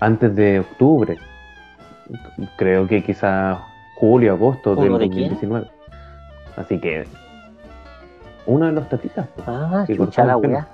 antes 0.00 0.34
de 0.36 0.60
octubre. 0.60 1.16
Creo 2.58 2.86
que 2.86 3.02
quizás 3.02 3.58
julio, 3.96 4.32
agosto 4.34 4.74
del 4.76 4.90
¿Uno 4.90 4.98
de 4.98 5.08
quién? 5.08 5.30
2019. 5.30 5.70
Así 6.56 6.78
que 6.80 7.04
uno 8.44 8.66
de 8.66 8.72
los 8.72 8.88
tatitas. 8.88 9.26
pues. 9.36 9.48
ah, 9.48 9.84
Sí, 9.86 9.96
chucha 9.96 10.24
la 10.24 10.36
weá. 10.36 10.66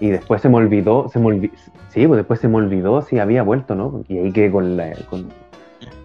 Y 0.00 0.10
después 0.10 0.42
se 0.42 0.48
me 0.48 0.56
olvidó, 0.56 1.08
se 1.08 1.18
me 1.18 1.26
olvi- 1.26 1.52
sí, 1.88 2.06
pues 2.06 2.18
después 2.18 2.40
se 2.40 2.48
me 2.48 2.56
olvidó 2.56 3.00
si 3.02 3.18
había 3.18 3.42
vuelto, 3.42 3.74
¿no? 3.74 4.04
Y 4.08 4.18
ahí 4.18 4.32
quedé 4.32 4.50
con 4.50 4.76
la, 4.76 4.92
con, 5.08 5.28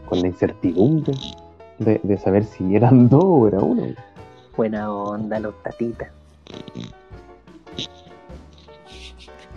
con 0.06 0.22
la 0.22 0.28
incertidumbre 0.28 1.14
de, 1.80 2.00
de 2.04 2.18
saber 2.18 2.44
si 2.44 2.76
eran 2.76 3.10
dos 3.10 3.24
o 3.26 3.48
era 3.48 3.60
uno. 3.60 3.84
Buena 4.56 4.92
onda, 4.94 5.40
los 5.40 5.56
tatitas. 5.64 6.10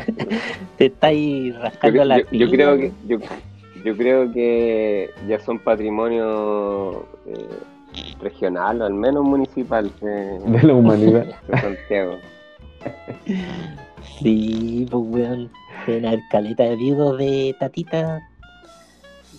Te 0.79 0.87
estáis 0.87 1.55
Yo, 1.55 1.61
rascando 1.61 2.05
la 2.05 2.18
yo- 2.18 2.25
yo 2.33 2.51
creo 2.51 2.77
que 2.77 2.92
yo, 3.07 3.18
yo 3.85 3.97
creo 3.97 4.33
que 4.33 5.11
ya 5.29 5.38
son 5.40 5.59
patrimonio 5.59 7.05
eh, 7.27 7.49
regional, 8.21 8.81
o 8.83 8.87
al 8.87 8.95
menos 8.95 9.23
municipal 9.25 9.90
de, 10.01 10.38
De 10.40 10.62
la 10.66 10.75
humanidad. 10.75 11.27
de 11.47 11.59
Santiago. 11.61 12.16
Sí, 14.18 14.86
pues 14.90 15.04
weón. 15.06 15.50
En 15.86 16.02
la 16.02 16.16
caleta 16.30 16.62
de 16.64 16.76
viudos 16.76 17.18
de 17.18 17.56
tatita 17.58 18.20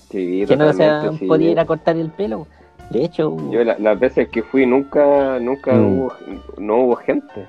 Sí, 0.10 0.44
que 0.48 0.58
no 0.58 0.74
se 0.74 0.84
han 0.84 1.18
sí. 1.18 1.26
podido 1.26 1.52
ir 1.52 1.60
a 1.60 1.66
cortar 1.66 1.96
el 1.98 2.10
pelo. 2.12 2.48
De 2.90 3.06
hecho, 3.06 3.36
Yo 3.50 3.64
la- 3.64 3.78
las 3.80 4.00
veces 4.00 4.28
que 4.30 4.44
fui 4.44 4.66
nunca 4.66 5.40
nunca 5.40 5.74
Mm. 5.74 5.86
hubo 5.86 6.14
no 6.58 6.78
hubo 6.82 6.96
gente. 6.98 7.46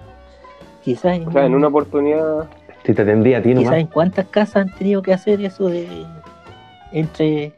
quizás 0.84 1.16
en, 1.16 1.26
O 1.28 1.32
sea, 1.32 1.46
en 1.46 1.54
una 1.54 1.68
oportunidad 1.68 2.46
Si 2.84 2.92
te 2.94 3.02
atendía 3.02 3.38
a 3.38 3.42
ti 3.42 3.48
quizás 3.50 3.64
nomás. 3.64 3.80
en 3.80 3.86
cuántas 3.86 4.26
casas 4.28 4.56
han 4.56 4.74
tenido 4.74 5.00
que 5.02 5.12
hacer 5.14 5.40
eso 5.40 5.68
de 5.68 5.88
entre 6.92 7.52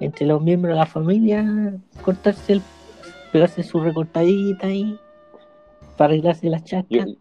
entre 0.00 0.26
los 0.26 0.42
miembros 0.42 0.74
de 0.74 0.80
la 0.80 0.86
familia 0.86 1.44
cortarse 2.04 2.54
el 2.54 2.62
pegarse 3.32 3.62
su 3.62 3.80
recortadita 3.80 4.66
ahí 4.66 4.98
para 5.96 6.12
arreglarse 6.12 6.50
las 6.50 6.64
yo, 6.64 6.80
chascas. 6.82 7.14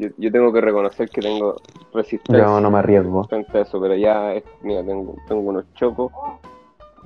Yo, 0.00 0.08
yo 0.16 0.32
tengo 0.32 0.52
que 0.52 0.60
reconocer 0.60 1.08
que 1.10 1.20
tengo 1.22 1.60
resistencia 1.92 2.44
Yo 2.44 2.60
no 2.60 2.70
me 2.70 2.78
arriesgo. 2.78 3.24
frente 3.24 3.58
a 3.58 3.60
eso, 3.62 3.80
pero 3.80 3.94
ya 3.96 4.32
es, 4.34 4.44
mira, 4.62 4.82
tengo, 4.82 5.14
tengo 5.28 5.42
unos 5.42 5.64
chocos 5.74 6.10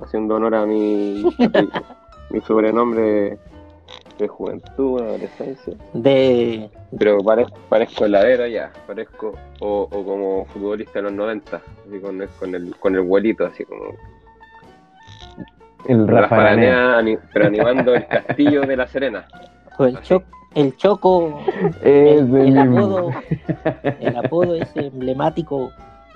haciendo 0.01 0.35
honor 0.35 0.55
a 0.55 0.65
mi, 0.65 1.23
a 1.39 1.61
mi, 1.61 1.69
mi 2.31 2.41
sobrenombre 2.41 3.01
de, 3.01 3.39
de 4.19 4.27
juventud, 4.27 5.01
adolescencia. 5.01 5.73
De 5.93 6.69
Pero 6.97 7.19
parezco, 7.23 7.57
parezco 7.69 8.05
heladero 8.05 8.47
ya, 8.47 8.71
parezco, 8.87 9.33
o, 9.59 9.87
o 9.91 10.03
como 10.05 10.45
futbolista 10.45 10.99
de 10.99 11.03
los 11.03 11.13
90, 11.13 11.57
así 11.57 11.99
con, 11.99 12.21
el- 12.21 12.29
con 12.39 12.55
el 12.55 12.75
con 12.77 12.95
el 12.95 13.01
vuelito, 13.01 13.45
así 13.45 13.63
como 13.65 13.83
El 15.87 16.07
Rafa 16.07 16.51
ani- 16.51 17.17
pero 17.33 17.47
animando 17.47 17.93
el 17.93 18.07
castillo 18.07 18.61
de 18.61 18.75
la 18.77 18.87
Serena. 18.87 19.27
pues 19.77 19.93
el 19.95 20.01
choc 20.01 20.23
el 20.55 20.75
choco 20.77 21.39
el, 21.83 22.57
apodo 22.57 23.09
el 23.99 24.17
apodo 24.17 24.55
ese 24.55 24.87
emblemático 24.87 25.71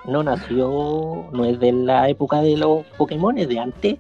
no 0.06 0.24
nació 0.24 1.26
no 1.32 1.46
es 1.46 1.60
de 1.60 1.72
la 1.72 2.10
época 2.10 2.42
de 2.42 2.58
los 2.58 2.86
Pokémon 2.98 3.38
es 3.38 3.48
de 3.50 3.60
antes 3.60 3.98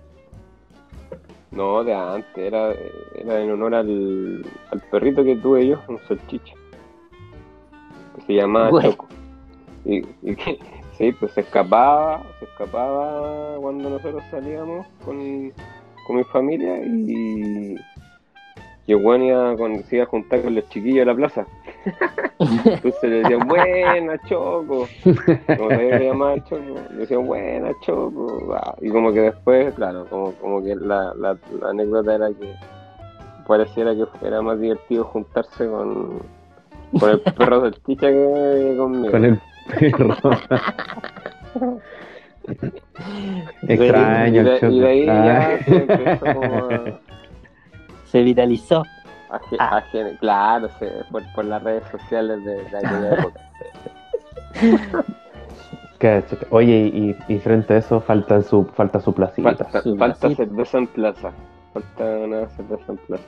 No, 1.52 1.84
de 1.84 1.93
antes, 1.93 2.38
era, 2.38 2.73
era 3.15 3.41
en 3.41 3.52
honor 3.52 3.73
al, 3.75 4.45
al 4.71 4.80
perrito 4.91 5.23
que 5.23 5.36
tuve 5.36 5.67
yo, 5.67 5.80
un 5.88 5.97
salchicha, 6.08 6.54
que 8.15 8.21
se 8.21 8.34
llamaba. 8.36 8.82
Choco. 8.84 9.08
Y, 9.84 10.06
y 10.21 10.36
que, 10.36 10.60
sí, 10.97 11.12
pues 11.13 11.32
se 11.34 11.41
escapaba, 11.41 12.21
se 12.38 12.45
escapaba 12.45 13.58
cuando 13.58 13.89
nosotros 13.89 14.21
salíamos 14.30 14.86
con, 15.04 15.52
con 16.06 16.17
mi 16.17 16.23
familia 16.25 16.78
y, 16.86 17.75
y 18.89 18.93
el 18.93 19.06
weón 19.06 19.21
iba 19.21 19.56
con, 19.56 19.84
se 19.84 19.97
iba 19.97 20.06
a 20.06 20.08
juntar 20.08 20.41
con 20.41 20.56
los 20.56 20.67
chiquillos 20.69 20.99
de 21.02 21.06
la 21.06 21.13
plaza. 21.15 21.45
Entonces 22.39 23.04
le 23.04 23.21
decían, 23.21 23.47
buena 23.47 24.17
Choco. 24.28 24.88
Como 25.58 25.67
que 25.69 25.99
llamaba 26.04 26.43
Choco, 26.45 26.75
le 26.89 26.97
decían, 26.97 27.28
buena 27.28 27.69
Choco. 27.86 28.52
Ah, 28.56 28.75
Y 28.82 28.89
como 28.89 29.13
que 29.13 29.21
después, 29.21 29.75
claro, 29.75 30.08
como, 30.10 30.32
como 30.34 30.63
que 30.63 30.75
la, 30.75 31.13
la, 31.15 31.38
la 31.62 31.69
anécdota 31.69 32.15
era 32.15 32.30
que 32.30 32.52
pareciera 33.47 33.93
que 33.93 34.06
era 34.28 34.41
más 34.41 34.60
divertido 34.60 35.04
juntarse 35.04 35.67
con, 35.67 36.23
con 36.99 37.10
el 37.12 37.19
perro 37.21 37.62
salchicha 37.62 38.08
que 38.08 38.75
conmigo. 38.75 39.12
Con 39.12 39.25
el 39.25 39.39
perro. 39.80 40.15
Extraño 43.67 44.41
y, 44.41 44.43
de, 44.45 44.60
y 44.71 44.80
de 44.80 44.88
ahí 44.88 45.06
Ah. 45.08 45.25
ya 45.60 45.63
se 45.65 45.75
empezó 45.75 46.25
como 46.34 46.56
a, 46.56 46.84
se 48.12 48.22
viralizó 48.24 48.84
Ah. 49.60 49.84
claro, 50.19 50.69
se- 50.80 51.04
por, 51.12 51.22
por 51.36 51.45
las 51.45 51.62
redes 51.62 51.84
sociales 51.91 52.43
de, 52.43 52.63
de 52.63 52.78
aquella 52.78 53.13
época. 53.19 53.39
Oye, 56.50 56.78
y, 56.93 57.15
y 57.28 57.39
frente 57.39 57.74
a 57.74 57.78
eso 57.78 58.00
falta 58.00 58.41
su, 58.41 58.63
falta 58.65 59.00
su 59.02 59.13
placita. 59.13 59.50
Falta, 59.54 59.82
Su 59.82 59.98
falta 59.98 60.30
cerveza 60.34 60.78
en 60.78 60.88
plaza. 60.88 61.32
Falta 61.74 62.04
una 62.06 62.48
cerveza 62.50 62.91
en 62.93 62.98
plaza. 62.98 63.24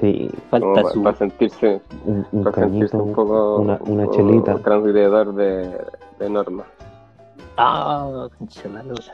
Sí, 0.00 0.30
falta 0.50 0.84
su 0.90 1.02
para 1.02 1.16
sentirse, 1.16 1.80
un, 2.04 2.26
un 2.32 2.44
para 2.44 2.56
sentirse 2.56 2.96
un 2.96 3.12
poco, 3.14 3.56
una, 3.56 3.78
un 3.82 4.00
una 4.00 4.10
chelita. 4.10 4.58
transgredidor 4.58 5.34
de, 5.34 5.76
de 6.18 6.30
normas. 6.30 6.66
ah 7.56 8.06
lora. 8.10 9.12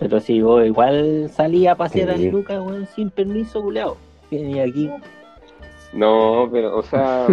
Pero 0.00 0.18
si 0.18 0.40
vos 0.42 0.66
igual 0.66 1.30
salí 1.32 1.66
a 1.68 1.76
pasear 1.76 2.16
Sí. 2.16 2.26
a 2.28 2.32
Lucas 2.32 2.60
weón, 2.60 2.86
sin 2.96 3.10
permiso 3.10 3.62
culeado 3.62 3.96
venía 4.30 4.64
aquí 4.64 4.90
No, 5.92 6.48
pero, 6.50 6.76
o 6.78 6.82
sea, 6.82 7.26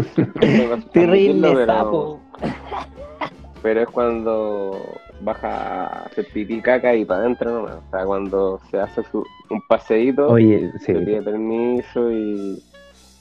terrible 0.94 1.50
pero, 1.54 1.66
sapo 1.66 2.20
pero 3.64 3.82
es 3.82 3.88
cuando 3.90 4.80
baja 5.22 5.86
a 5.88 5.88
hacer 6.06 6.28
pipí 6.32 6.62
caca 6.62 6.94
y 6.96 7.04
para 7.04 7.22
adentro 7.22 7.52
nomás. 7.52 7.76
O 7.88 7.90
sea, 7.90 8.06
cuando 8.06 8.60
se 8.70 8.80
hace 8.80 9.04
su, 9.12 9.26
un 9.50 9.62
paseíto, 9.68 10.28
Oye, 10.30 10.72
sí, 10.80 10.86
se 10.86 10.94
pide 10.94 11.22
permiso 11.24 12.12
y, 12.12 12.62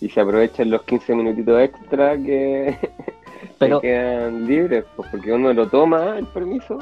y 0.02 0.09
se 0.11 0.20
aprovechan 0.20 0.70
los 0.70 0.82
15 0.82 1.14
minutitos 1.14 1.59
extra 1.61 2.16
que, 2.18 2.76
pero 3.59 3.80
que 3.80 3.88
quedan 3.88 4.46
libres, 4.46 4.85
pues, 4.94 5.09
porque 5.11 5.32
uno 5.32 5.52
lo 5.54 5.66
toma 5.68 6.18
el 6.18 6.26
permiso 6.26 6.78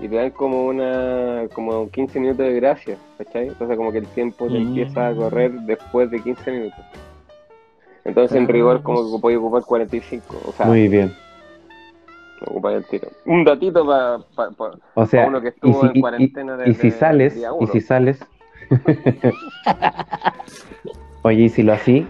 y 0.00 0.08
te 0.08 0.16
dan 0.16 0.30
como 0.30 0.66
una 0.66 1.42
como 1.52 1.88
15 1.90 2.18
minutos 2.20 2.46
de 2.46 2.54
gracia, 2.54 2.96
¿cachai? 3.18 3.48
Entonces 3.48 3.76
como 3.76 3.92
que 3.92 3.98
el 3.98 4.06
tiempo 4.08 4.46
te 4.46 4.54
Mm. 4.54 4.68
empieza 4.68 5.08
a 5.08 5.14
correr 5.14 5.52
después 5.62 6.10
de 6.10 6.20
15 6.22 6.50
minutos. 6.50 6.80
Entonces 8.04 8.36
en 8.36 8.44
Ah. 8.44 8.48
rigor 8.48 8.82
como 8.82 9.02
que 9.14 9.20
puedes 9.20 9.38
ocupar 9.38 9.62
45, 9.64 10.40
o 10.46 10.52
sea, 10.52 10.66
muy 10.66 10.88
bien. 10.88 11.12
ocupar 12.46 12.72
el 12.72 12.84
tiro. 12.86 13.08
Un 13.26 13.44
datito 13.44 13.84
para 13.86 14.18
O 14.94 15.04
sea, 15.06 15.26
uno 15.26 15.40
que 15.42 15.48
y 15.48 15.50
estuvo 15.50 15.80
si, 15.82 15.86
en 15.88 15.96
y- 15.96 16.00
cuarentena 16.00 16.56
y- 16.66 16.70
y 16.70 16.74
si 16.74 16.90
sales, 16.90 17.34
día 17.34 17.50
y 17.60 17.66
si 17.66 17.80
sales, 17.82 18.24
oye, 21.22 21.42
y 21.42 21.48
si 21.50 21.62
lo 21.62 21.74
así, 21.74 22.06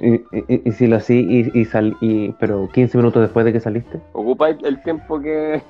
y, 0.00 0.14
y- 0.14 0.62
y 0.64 0.72
si 0.72 0.86
lo 0.86 0.96
así, 0.96 1.18
y, 1.54 1.60
y 1.60 1.64
sal, 1.66 1.94
y, 2.00 2.32
pero 2.40 2.68
15 2.72 2.96
minutos 2.96 3.20
después 3.22 3.44
de 3.44 3.52
que 3.52 3.60
saliste, 3.60 4.00
Ocupa 4.14 4.48
el 4.48 4.82
tiempo 4.82 5.20
que, 5.20 5.60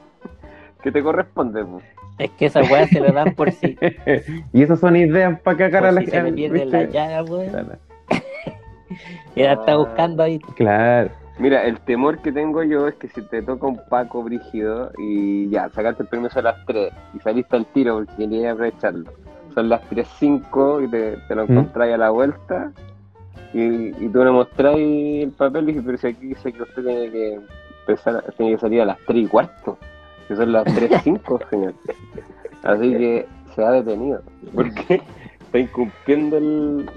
que 0.84 0.92
te 0.92 1.02
corresponde. 1.02 1.64
pues. 1.64 1.82
es 2.18 2.30
que 2.32 2.46
esa 2.46 2.62
weá 2.62 2.86
se 2.86 3.00
lo 3.00 3.10
dan 3.10 3.34
por 3.34 3.50
si, 3.50 3.76
y 4.52 4.62
esas 4.62 4.78
son 4.78 4.94
ideas 4.94 5.40
para 5.40 5.56
cagar 5.56 5.80
por 5.82 5.88
a 5.88 5.92
la 5.92 6.00
si 6.02 6.06
se 6.08 6.22
me 6.22 6.32
pierde 6.32 6.60
¿viste? 6.60 6.70
la 6.70 6.90
llaga 6.92 7.24
weón 7.24 7.50
Claro. 7.50 7.72
está 9.34 9.76
buscando 9.76 10.22
ahí 10.22 10.38
Claro. 10.56 11.10
Mira, 11.38 11.64
el 11.64 11.80
temor 11.80 12.18
que 12.22 12.30
tengo 12.30 12.62
yo 12.62 12.86
es 12.86 12.94
que 12.94 13.08
si 13.08 13.20
te 13.22 13.42
toca 13.42 13.66
un 13.66 13.80
Paco 13.88 14.22
brígido 14.22 14.92
y 14.98 15.48
ya, 15.50 15.68
sacaste 15.70 16.04
el 16.04 16.08
permiso 16.08 16.38
a 16.38 16.42
las 16.42 16.64
3 16.66 16.92
y 17.14 17.18
saliste 17.18 17.56
al 17.56 17.66
tiro 17.66 17.96
porque 17.96 18.14
querías 18.16 18.52
aprovecharlo. 18.52 19.10
Son 19.52 19.68
las 19.68 19.80
3.05 19.90 20.84
y 20.84 20.90
te, 20.90 21.16
te 21.26 21.34
lo 21.34 21.44
¿Mm? 21.46 21.50
encontráis 21.52 21.94
a 21.94 21.98
la 21.98 22.10
vuelta 22.10 22.70
y, 23.52 23.60
y 24.04 24.08
tú 24.12 24.24
le 24.24 24.30
mostráis 24.30 25.24
el 25.24 25.30
papel 25.32 25.64
y 25.64 25.66
dices, 25.72 25.82
pero 25.84 25.98
si 25.98 26.06
aquí 26.06 26.26
dice 26.28 26.52
que 26.52 26.62
usted 26.62 26.84
tiene 26.84 27.10
que 27.10 27.40
empezar, 27.80 28.24
tiene 28.36 28.52
que 28.52 28.58
salir 28.58 28.82
a 28.82 28.84
las 28.84 28.98
3 29.04 29.18
y 29.24 29.26
cuarto, 29.26 29.76
que 30.28 30.36
son 30.36 30.52
las 30.52 30.64
3.05, 30.66 31.50
señor. 31.50 31.74
Así 32.62 32.90
que 32.92 33.26
se 33.54 33.64
ha 33.64 33.70
detenido, 33.72 34.22
porque 34.54 35.02
está 35.40 35.58
incumpliendo 35.58 36.36
el... 36.38 36.90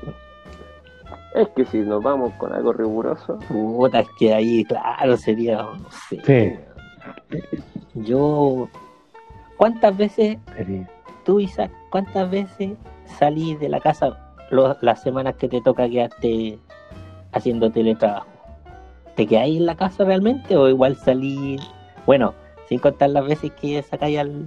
Es 1.36 1.50
que 1.50 1.66
si 1.66 1.80
nos 1.80 2.02
vamos 2.02 2.34
con 2.36 2.52
algo 2.54 2.74
riguroso, 2.74 3.38
Puta, 3.50 4.00
es 4.00 4.08
que 4.18 4.34
ahí, 4.34 4.64
claro, 4.64 5.18
sería, 5.18 5.58
no 5.58 5.78
sé. 6.10 6.22
Sí. 6.26 7.40
Yo, 7.96 8.68
¿cuántas 9.58 9.96
veces, 9.98 10.38
Sería. 10.56 10.88
tú 11.26 11.40
Isaac, 11.40 11.72
cuántas 11.90 12.30
veces 12.30 12.72
salí 13.06 13.56
de 13.56 13.70
la 13.70 13.80
casa 13.80 14.18
lo- 14.52 14.78
las 14.82 15.02
semanas 15.02 15.36
que 15.36 15.48
te 15.48 15.62
toca 15.62 15.88
quedarte 15.90 16.58
haciendo 17.34 17.70
teletrabajo? 17.72 18.28
¿Te 19.16 19.26
quedáis 19.28 19.58
en 19.58 19.66
la 19.66 19.76
casa 19.76 20.06
realmente 20.06 20.56
o 20.56 20.68
igual 20.70 20.96
salí, 20.96 21.58
bueno, 22.06 22.34
sin 22.70 22.80
contar 22.80 23.10
las 23.12 23.26
veces 23.28 23.52
que 23.54 23.82
sacáis 23.84 24.20
al, 24.20 24.46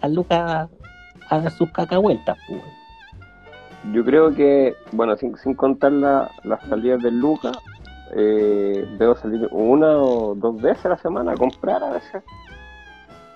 al 0.00 0.14
Lucas 0.14 0.68
a 1.28 1.38
dar 1.38 1.50
sus 1.52 1.70
cacahueltas? 1.70 2.36
Pues. 2.48 2.60
Yo 3.92 4.04
creo 4.04 4.34
que, 4.34 4.74
bueno, 4.92 5.16
sin, 5.16 5.36
sin 5.38 5.54
contar 5.54 5.92
la- 5.92 6.30
las 6.44 6.60
salidas 6.68 7.02
de 7.02 7.10
Lucas, 7.10 7.56
eh, 8.14 8.84
debo 8.98 9.14
salir 9.16 9.48
una 9.52 9.96
o 9.98 10.34
dos 10.34 10.60
veces 10.60 10.84
a 10.86 10.90
la 10.90 10.98
semana 10.98 11.32
a 11.32 11.36
comprar 11.36 11.82
a 11.82 11.90
veces. 11.90 12.22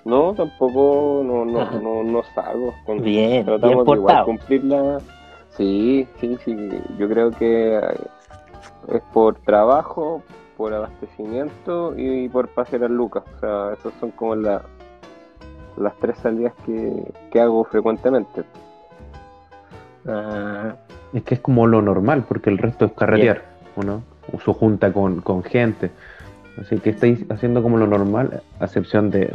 No, 0.04 0.34
tampoco, 0.34 1.22
no, 1.24 1.44
no, 1.46 1.60
Ajá. 1.60 1.78
no, 1.78 2.02
no 2.02 2.22
salgo. 2.34 2.74
Con- 2.84 3.02
Bien, 3.02 3.30
bien 3.30 3.44
tratamos 3.46 3.86
de 3.86 3.92
igual 3.92 4.24
cumplir 4.24 4.64
la... 4.64 4.98
Sí, 5.56 6.06
sí, 6.20 6.36
sí. 6.44 6.68
Yo 6.98 7.08
creo 7.08 7.30
que 7.30 7.78
es 8.88 9.02
por 9.14 9.36
trabajo, 9.36 10.22
por 10.56 10.72
abastecimiento 10.72 11.94
y 11.96 12.28
por 12.28 12.48
pasear 12.48 12.84
a 12.84 12.88
Lucas. 12.88 13.24
O 13.36 13.40
sea, 13.40 13.72
esas 13.72 13.92
son 14.00 14.10
como 14.12 14.36
la, 14.36 14.62
las 15.76 15.96
tres 15.98 16.16
salidas 16.18 16.52
que, 16.64 17.12
que 17.30 17.40
hago 17.40 17.64
frecuentemente. 17.64 18.44
Ah, 20.06 20.74
Es 21.12 21.22
que 21.22 21.34
es 21.34 21.40
como 21.40 21.66
lo 21.66 21.80
normal, 21.82 22.24
porque 22.28 22.50
el 22.50 22.58
resto 22.58 22.86
es 22.86 22.92
carretear, 22.92 23.42
¿o 23.76 23.82
no? 23.82 24.02
O 24.32 24.40
su 24.40 24.52
junta 24.52 24.92
con, 24.92 25.20
con 25.20 25.42
gente. 25.42 25.90
Así 26.60 26.78
que 26.78 26.90
estáis 26.90 27.24
haciendo 27.30 27.62
como 27.62 27.76
lo 27.78 27.86
normal, 27.86 28.42
a 28.60 28.64
excepción 28.64 29.10
de, 29.10 29.32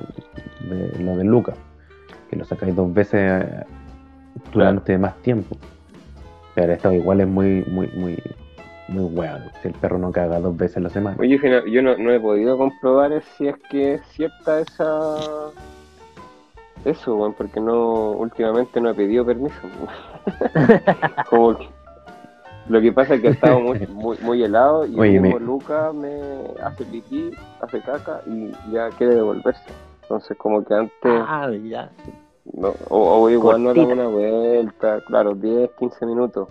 de 0.70 1.00
lo 1.04 1.18
de 1.18 1.26
Lucas, 1.26 1.56
que 2.30 2.38
lo 2.38 2.46
sacáis 2.46 2.76
dos 2.76 2.94
veces 2.94 3.44
eh, 3.44 3.64
durante 4.54 4.98
más 4.98 5.16
tiempo. 5.22 5.58
Pero 6.56 6.74
esto 6.74 6.92
igual 6.94 7.22
es 7.22 7.28
muy, 7.28 7.64
muy, 7.68 7.88
muy, 7.88 8.18
muy 8.90 9.06
weón. 9.06 9.44
Si 9.62 9.68
el 9.70 9.74
perro 9.76 9.98
no 9.98 10.12
caga 10.12 10.40
dos 10.40 10.56
veces 10.58 10.78
a 10.78 10.82
la 10.82 10.90
semana. 10.90 11.18
Oye, 11.20 11.40
yo 11.72 11.82
no, 11.82 11.98
no 11.98 12.12
he 12.12 12.20
podido 12.20 12.58
comprobar 12.58 13.22
si 13.38 13.48
es 13.48 13.56
que 13.70 13.96
es 13.96 14.02
cierta 14.08 14.60
esa... 14.60 15.18
Eso, 16.86 17.16
weón, 17.16 17.34
porque 17.34 17.60
no 17.60 18.12
últimamente 18.12 18.80
no 18.80 18.90
he 18.90 18.94
pedido 18.94 19.26
permiso. 19.26 19.56
Como 21.30 21.58
que- 21.58 21.70
Lo 22.70 22.80
que 22.82 22.92
pasa 22.92 23.16
es 23.16 23.22
que 23.22 23.28
ha 23.30 23.32
estado 23.32 23.60
muy, 23.60 23.80
muy, 23.88 24.18
muy 24.22 24.44
helado 24.44 24.86
y 24.86 24.98
Oye, 25.00 25.20
mismo 25.20 25.40
me- 25.40 25.46
Luca 25.46 25.92
me 25.94 26.20
hace 26.64 26.86
pipí, 26.86 27.32
hace 27.62 27.82
caca 27.82 28.22
y 28.28 28.52
ya 28.72 28.90
quiere 28.92 29.16
devolverse. 29.16 29.62
Entonces 30.04 30.38
como 30.38 30.64
que 30.64 30.74
antes, 30.74 30.92
ah, 31.28 31.50
ya. 31.64 31.90
no, 32.54 32.74
o, 32.90 33.22
o 33.24 33.30
igual 33.30 33.62
no 33.64 33.74
damos 33.74 33.92
una 33.94 34.08
vuelta, 34.08 35.02
claro, 35.06 35.36
10, 35.36 35.70
15 35.78 36.06
minutos, 36.06 36.48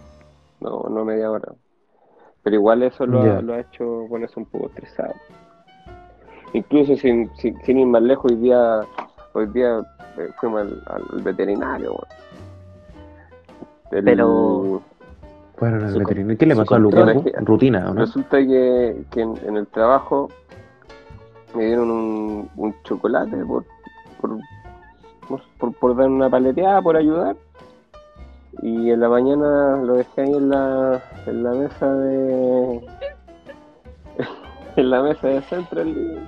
no, 0.61 0.83
no 0.91 1.05
media 1.05 1.31
hora. 1.31 1.53
Pero 2.43 2.57
igual 2.57 2.83
eso 2.83 3.05
lo, 3.07 3.21
ha, 3.21 3.43
lo 3.43 3.55
ha 3.55 3.61
hecho 3.61 4.07
ponerse 4.09 4.39
un 4.39 4.47
poco 4.47 4.67
estresado. 4.69 5.13
Incluso 6.55 6.97
sin, 6.97 7.31
sin, 7.37 7.61
sin 7.63 7.79
ir 7.79 7.87
más 7.87 8.03
lejos, 8.03 8.31
hoy 8.33 8.39
día, 8.39 8.81
hoy 9.35 9.47
día 9.49 9.81
eh, 10.17 10.29
fuimos 10.41 10.63
al, 10.63 10.83
al 10.87 11.23
veterinario. 11.23 11.95
Pero- 13.91 14.83
Fueron 15.57 15.83
al 15.85 15.99
veterinario. 15.99 16.39
¿Qué 16.39 16.47
le 16.47 16.55
pasó 16.57 16.75
a 16.77 16.79
Lucas? 16.79 17.17
es 17.17 17.23
que- 17.23 17.33
Rutina. 17.41 17.93
Resulta 17.93 18.39
que, 18.39 19.03
que 19.11 19.21
en, 19.21 19.35
en 19.45 19.57
el 19.57 19.67
trabajo 19.67 20.29
me 21.55 21.65
dieron 21.67 21.91
un, 21.91 22.49
un 22.57 22.75
chocolate 22.85 23.37
por, 23.45 23.65
por, 24.21 24.39
por, 25.29 25.41
por- 25.59 25.73
por 25.75 25.97
dar 25.97 26.09
una 26.09 26.31
paleteada, 26.31 26.81
por 26.81 26.97
ayudar. 26.97 27.37
Y 28.63 28.91
en 28.91 29.01
la 29.01 29.09
mañana 29.09 29.77
lo 29.85 29.95
dejé 29.95 30.23
ahí 30.23 30.33
en 30.33 30.49
la, 30.49 31.01
en 31.27 31.43
la 31.43 31.51
mesa 31.53 31.95
de. 31.95 32.81
en 34.77 34.91
la 34.91 35.03
mesa 35.03 35.29
de 35.29 35.43
Central. 35.43 35.89
y- 35.89 36.19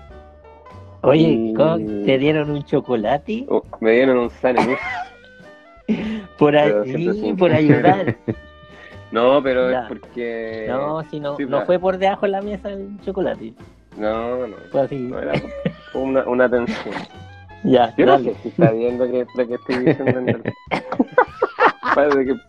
Oye, 1.03 1.23
Y- 1.29 1.55
¿cómo 1.55 1.77
¿te 2.05 2.19
dieron 2.19 2.51
un 2.51 2.63
chocolate? 2.65 3.47
oh, 3.49 3.63
me 3.81 3.93
dieron 3.93 4.19
un 4.19 4.31
sándwich. 4.31 4.79
Por 6.39 6.57
ahí, 6.57 6.73
105. 6.93 7.37
por 7.37 7.53
ayudar. 7.53 8.17
No, 9.11 9.43
pero 9.43 9.71
Ya. 9.71 9.83
es 9.83 9.89
porque. 9.89 10.67
No, 10.69 11.03
si 11.11 11.19
no, 11.19 11.37
sí, 11.37 11.45
no 11.47 11.63
fue 11.67 11.79
por 11.81 11.99
debajo 11.99 12.27
de 12.27 12.33
la 12.33 12.43
mesa 12.43 12.71
el 12.71 12.89
chocolate. 13.05 13.53
No, 13.99 14.47
no. 14.47 14.57
Fue 14.71 14.83
así. 14.83 14.97
no 14.97 15.19
era 15.19 15.33
una, 15.95 16.23
una 16.29 16.45
atención. 16.45 16.95
Ya, 17.63 17.95
Yo 17.97 18.07
no 18.07 18.13
dale. 18.13 18.33
sé 18.33 18.37
si 18.43 18.49
está 18.49 18.71
bien 18.71 18.97
lo 18.99 19.05
que, 19.11 19.27
lo 19.37 19.47
que 19.47 19.55
estoy 19.57 19.85
diciendo 19.85 20.19
en 20.19 20.29
el... 20.31 20.43
Parece 22.09 22.25
que... 22.25 22.41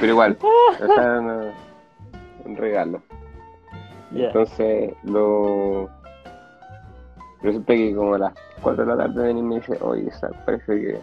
Pero 0.00 0.12
igual, 0.12 0.36
o 0.42 0.94
sea, 0.94 1.20
no- 1.20 1.52
un 2.44 2.56
regalo. 2.56 3.00
Entonces, 4.12 4.94
lo... 5.04 5.88
Resulta 7.42 7.74
que 7.74 7.94
como 7.94 8.14
a 8.14 8.18
las 8.18 8.32
4 8.60 8.84
de 8.84 8.90
la 8.90 8.96
tarde 8.96 9.22
ven 9.22 9.38
y 9.38 9.42
me 9.42 9.54
dice, 9.56 9.78
oye, 9.80 10.10
parece 10.44 10.80
que... 10.80 11.00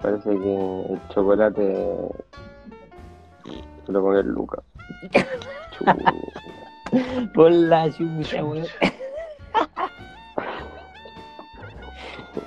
Parece 0.00 0.30
que 0.30 0.80
el 0.92 1.00
chocolate 1.08 1.96
se 3.86 3.92
lo 3.92 4.02
comió 4.02 4.20
el 4.20 4.28
Luca. 4.28 4.62
Por 7.34 7.50
la 7.50 7.90
chucha, 7.90 8.44
weón. 8.44 8.66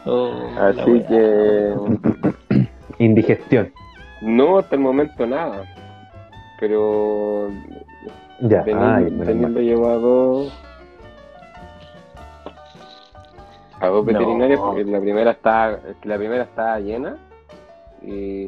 Oh, 0.05 0.33
Así 0.59 1.01
que... 1.07 1.73
Indigestión. 3.03 3.71
No, 4.21 4.57
hasta 4.59 4.75
el 4.75 4.81
momento 4.81 5.25
nada. 5.27 5.63
Pero 6.59 7.49
Ya, 8.41 8.63
lo 8.65 9.59
llevó 9.59 9.89
a 9.89 9.95
dos 9.95 10.53
a 13.79 13.87
dos 13.87 14.05
No. 14.05 14.13
veterinarios 14.13 14.59
porque 14.59 14.83
la 14.85 14.99
primera 15.01 15.31
estaba 15.31 15.77
la 16.03 16.17
primera 16.17 16.43
estaba 16.43 16.79
llena 16.79 17.17
y, 18.01 18.43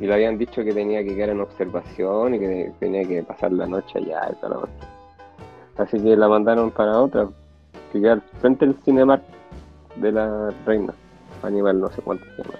y 0.00 0.06
le 0.06 0.12
habían 0.14 0.38
dicho 0.38 0.64
que 0.64 0.72
tenía 0.72 1.04
que 1.04 1.14
quedar 1.14 1.30
en 1.30 1.40
observación 1.40 2.34
y 2.34 2.38
que 2.40 2.72
tenía 2.80 3.04
que 3.06 3.22
pasar 3.22 3.52
la 3.52 3.66
noche 3.66 3.98
allá 3.98 4.28
y 4.32 4.34
toda 4.40 4.56
la 5.76 5.82
así 5.84 6.00
que 6.00 6.16
la 6.16 6.28
mandaron 6.28 6.70
para 6.72 6.98
otra 7.00 7.28
que 7.92 8.00
queda 8.00 8.14
al 8.14 8.22
frente 8.40 8.66
del 8.66 8.74
Cinemark 8.84 9.22
de 9.96 10.10
la 10.12 10.50
reina 10.64 10.92
animal 11.44 11.80
no 11.80 11.88
sé 11.90 12.02
cuánto 12.02 12.24
se 12.36 12.42
llama 12.42 12.54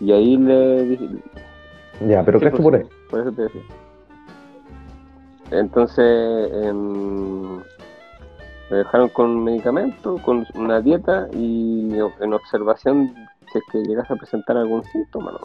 y 0.00 0.12
ahí 0.12 0.36
le 0.36 0.82
dije 0.84 1.08
Ya, 2.08 2.22
pero 2.24 2.38
Sí, 2.38 2.42
¿qué 2.44 2.48
es 2.48 2.52
pues, 2.52 2.62
por 2.62 2.74
ahí? 2.76 2.82
Por 3.10 3.20
eso 3.20 3.32
te 3.32 3.42
decía. 3.42 3.62
Entonces, 5.50 6.52
em, 6.64 7.56
me 8.70 8.76
dejaron 8.78 9.08
con 9.10 9.44
medicamento, 9.44 10.18
con 10.24 10.46
una 10.54 10.80
dieta 10.80 11.28
y 11.32 11.96
en 12.20 12.32
observación 12.32 13.14
si 13.52 13.58
es 13.58 13.64
que 13.70 13.78
llegas 13.84 14.10
a 14.10 14.16
presentar 14.16 14.56
algún 14.56 14.82
síntoma, 14.84 15.32
¿no? 15.32 15.38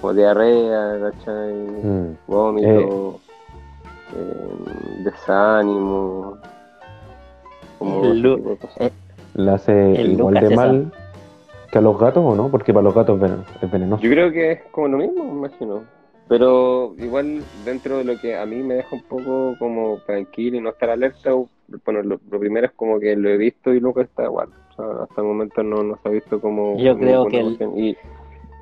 Como 0.00 0.14
diarrea, 0.14 0.98
¿cachai? 1.12 1.52
Mm. 1.54 2.16
Vómito, 2.26 3.20
em, 4.16 5.04
desánimo, 5.04 6.38
como 7.78 8.04
El 8.06 8.22
tipo 8.22 8.48
de 8.50 8.56
cosas. 8.56 8.76
eh, 8.80 8.92
¿Le 9.34 9.50
hace 9.52 10.00
El 10.00 10.12
igual 10.12 10.34
Lucas 10.34 10.48
de 10.48 10.54
esa. 10.54 10.66
mal 10.66 10.92
que 11.70 11.78
a 11.78 11.80
los 11.80 11.98
gatos 11.98 12.22
o 12.24 12.34
no? 12.34 12.50
Porque 12.50 12.72
para 12.72 12.84
los 12.84 12.94
gatos 12.94 13.16
es 13.16 13.22
venen- 13.30 13.44
es 13.62 13.70
venenoso. 13.70 14.02
Yo 14.02 14.10
creo 14.10 14.30
que 14.32 14.52
es 14.52 14.62
como 14.70 14.88
lo 14.88 14.98
mismo, 14.98 15.24
me 15.24 15.32
imagino. 15.48 15.82
Pero 16.28 16.94
igual 16.98 17.42
dentro 17.64 17.98
de 17.98 18.04
lo 18.04 18.18
que 18.20 18.36
a 18.36 18.46
mí 18.46 18.56
me 18.62 18.74
deja 18.74 18.94
un 18.94 19.02
poco 19.02 19.56
como 19.58 19.98
tranquilo 20.06 20.56
y 20.56 20.60
no 20.60 20.70
estar 20.70 20.88
alerta, 20.90 21.30
bueno, 21.84 22.02
lo, 22.02 22.20
lo 22.30 22.38
primero 22.38 22.66
es 22.66 22.72
como 22.72 23.00
que 23.00 23.16
lo 23.16 23.28
he 23.28 23.36
visto 23.36 23.72
y 23.74 23.80
Lucas 23.80 24.04
está 24.08 24.24
igual. 24.24 24.48
O 24.70 24.74
sea, 24.76 25.02
hasta 25.04 25.20
el 25.20 25.26
momento 25.26 25.62
no, 25.64 25.82
no 25.82 25.96
se 26.02 26.08
ha 26.08 26.12
visto 26.12 26.40
como... 26.40 26.76
Yo 26.78 26.92
como 26.92 27.04
creo 27.04 27.26
que 27.26 27.40
el-. 27.40 27.58
Y, 27.76 27.96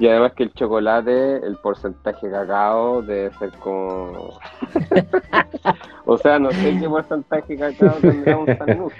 y 0.01 0.09
además 0.09 0.33
que 0.33 0.45
el 0.45 0.53
chocolate, 0.55 1.37
el 1.39 1.57
porcentaje 1.57 2.27
de 2.29 2.33
cacao 2.33 3.03
debe 3.03 3.35
ser 3.35 3.51
como... 3.59 4.13
o 6.07 6.17
sea, 6.19 6.39
no 6.39 6.51
sé 6.53 6.77
qué 6.81 6.89
porcentaje 6.89 7.57
de 7.57 7.59
cacao 7.59 7.99
tendrá 8.01 8.37
un 8.39 8.47
sanus. 8.57 8.93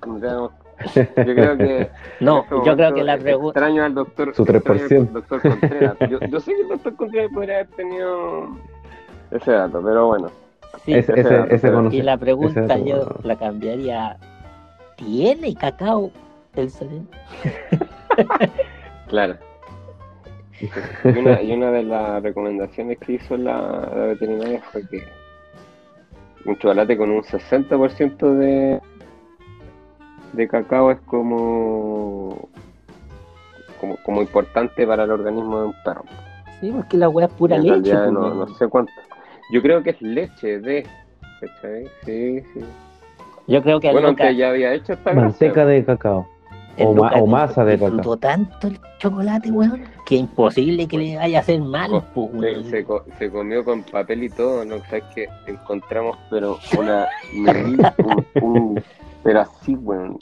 Tendrá- 0.00 0.50
Yo 0.94 1.34
creo 1.34 1.56
que... 1.56 1.90
No, 2.20 2.40
este 2.42 2.54
yo 2.64 2.76
creo 2.76 2.94
que 2.94 3.02
la 3.04 3.18
pregunta. 3.18 3.58
Extraño 3.60 3.84
al 3.84 3.94
doctor. 3.94 4.34
Su 4.34 4.44
3%. 4.44 4.56
extraño 4.76 5.00
al 5.02 5.12
doctor 5.12 5.42
Contreras. 5.42 5.96
Yo, 6.10 6.20
yo 6.20 6.40
sé 6.40 6.54
que 6.54 6.60
el 6.62 6.68
doctor 6.68 6.96
Contreras 6.96 7.30
podría 7.34 7.54
haber 7.56 7.66
tenido 7.68 8.48
ese 9.30 9.50
dato, 9.52 9.82
pero 9.82 10.06
bueno. 10.06 10.30
Sí, 10.84 10.94
ese, 10.94 11.12
ese 11.12 11.20
ese, 11.20 11.34
dato, 11.34 11.54
ese 11.54 11.66
pero- 11.68 11.78
conoce- 11.82 11.94
y 11.96 12.02
la 12.02 12.16
pregunta 12.16 12.60
ese 12.60 12.68
dato- 12.68 12.84
yo 12.84 13.16
la 13.24 13.36
cambiaría. 13.36 14.16
¿Tiene 14.96 15.54
cacao 15.54 16.10
el 16.54 16.70
sereno? 16.70 17.06
Claro. 19.08 19.36
Y 21.04 21.18
una, 21.18 21.42
y 21.42 21.52
una 21.52 21.70
de 21.70 21.82
las 21.82 22.22
recomendaciones 22.22 22.98
que 22.98 23.14
hizo 23.14 23.36
la, 23.36 23.60
la 23.94 24.04
veterinaria 24.06 24.62
fue 24.70 24.86
que 24.88 25.02
un 26.46 26.56
chocolate 26.58 26.96
con 26.96 27.10
un 27.10 27.22
60% 27.22 28.34
de, 28.38 28.80
de 30.32 30.48
cacao 30.48 30.90
es 30.90 30.98
como, 31.02 32.48
como 33.80 33.96
como 34.04 34.22
importante 34.22 34.86
para 34.86 35.04
el 35.04 35.10
organismo 35.10 35.60
de 35.60 35.66
un 35.66 35.74
perro. 35.84 36.04
Sí, 36.60 36.70
porque 36.70 36.96
la 36.96 37.08
weá 37.08 37.26
es 37.26 37.32
pura 37.32 37.56
en 37.56 37.62
leche. 37.62 37.72
realidad 37.92 38.04
pues, 38.04 38.12
no, 38.12 38.34
no 38.46 38.54
sé 38.54 38.68
cuánto. 38.68 38.92
Yo 39.50 39.60
creo 39.62 39.82
que 39.82 39.90
es 39.90 40.02
leche 40.02 40.60
de. 40.60 40.86
¿cachai? 41.40 41.84
Sí, 42.04 42.40
sí. 42.54 42.60
Yo 43.48 43.60
creo 43.62 43.80
que 43.80 43.90
Bueno, 43.90 44.08
Lucas- 44.10 44.26
antes 44.28 44.38
ya 44.38 44.50
había 44.50 44.72
hecho 44.72 44.92
esta 44.92 45.12
Manteca 45.12 45.64
gracia. 45.64 45.64
de 45.66 45.84
cacao. 45.84 46.28
o 46.78 46.94
ma- 46.94 47.12
o 47.20 47.26
masa 47.26 47.64
de 47.66 47.76
disfrutó 47.76 48.16
tanto 48.16 48.68
el 48.68 48.78
chocolate, 48.98 49.50
weón, 49.50 49.82
que 50.06 50.14
imposible 50.14 50.86
que 50.88 50.96
le 50.96 51.16
vaya 51.16 51.38
a 51.38 51.40
hacer 51.42 51.60
mal, 51.60 51.90
Co- 51.90 52.30
pues, 52.30 52.62
Se, 52.64 52.70
se 52.70 52.84
co- 52.84 53.04
se 53.18 53.30
comió 53.30 53.62
con 53.64 53.82
papel 53.82 54.22
y 54.22 54.30
todo, 54.30 54.64
¿no? 54.64 54.78
Sabes 54.84 55.04
que 55.14 55.28
encontramos, 55.48 56.16
pero 56.30 56.56
una. 56.78 57.06
meli- 57.34 57.78
un, 58.40 58.42
un- 58.42 58.82
pero 59.22 59.40
así, 59.40 59.74
weón. 59.76 60.18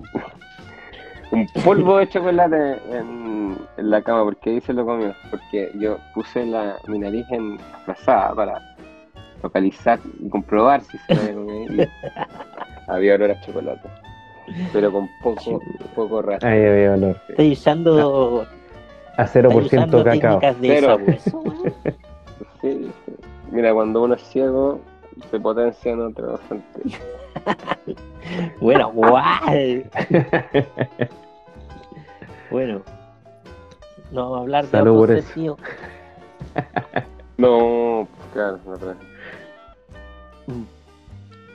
un 1.32 1.46
polvo 1.64 1.98
de 1.98 2.08
chocolate 2.08 2.78
en, 2.90 3.56
en 3.76 3.90
la 3.90 4.02
cama, 4.02 4.24
porque 4.24 4.50
ahí 4.50 4.60
se 4.60 4.72
lo 4.72 4.84
comió. 4.84 5.14
Porque 5.30 5.70
yo 5.78 5.98
puse 6.14 6.44
la, 6.46 6.76
mi 6.86 6.98
nariz 6.98 7.26
en 7.30 7.58
frazada 7.84 8.34
para 8.34 8.76
localizar 9.42 9.98
y 10.18 10.28
comprobar 10.28 10.82
si 10.82 10.98
se 10.98 11.14
lo 11.14 11.20
había 11.20 11.34
comido. 11.34 11.86
Había 12.88 13.14
olor 13.14 13.30
a 13.32 13.40
chocolate. 13.42 13.88
Pero 14.72 14.90
con 14.92 15.08
poco, 15.22 15.60
poco 15.94 16.22
rastro. 16.22 16.48
Ahí 16.48 16.64
había 16.66 16.94
olor. 16.94 17.16
Estoy 17.28 17.52
usando, 17.52 18.46
A 19.16 19.22
estoy 19.24 19.42
0% 19.42 19.64
usando 19.64 20.04
cacao. 20.04 20.40
técnicas 20.40 20.60
de 20.60 20.68
Cero. 20.68 20.98
weón. 21.32 21.74
Sí, 22.60 22.90
sí. 23.06 23.12
Mira, 23.52 23.72
cuando 23.72 24.02
uno 24.02 24.14
es 24.14 24.22
ciego, 24.22 24.80
se 25.30 25.40
potencia 25.40 25.92
en 25.92 26.00
otro 26.02 26.38
sentido. 26.48 26.98
Bueno, 28.60 28.92
guay. 28.92 29.84
Bueno, 32.50 32.82
no 34.12 34.22
vamos 34.22 34.38
a 34.38 34.40
hablar 34.42 34.64
de 34.66 34.70
Salud 34.70 34.96
por 34.98 35.10
eso. 35.10 35.26
sentidos. 35.28 35.58
No, 37.38 38.06
claro, 38.34 38.58
no, 38.66 38.74
pero- 38.74 38.94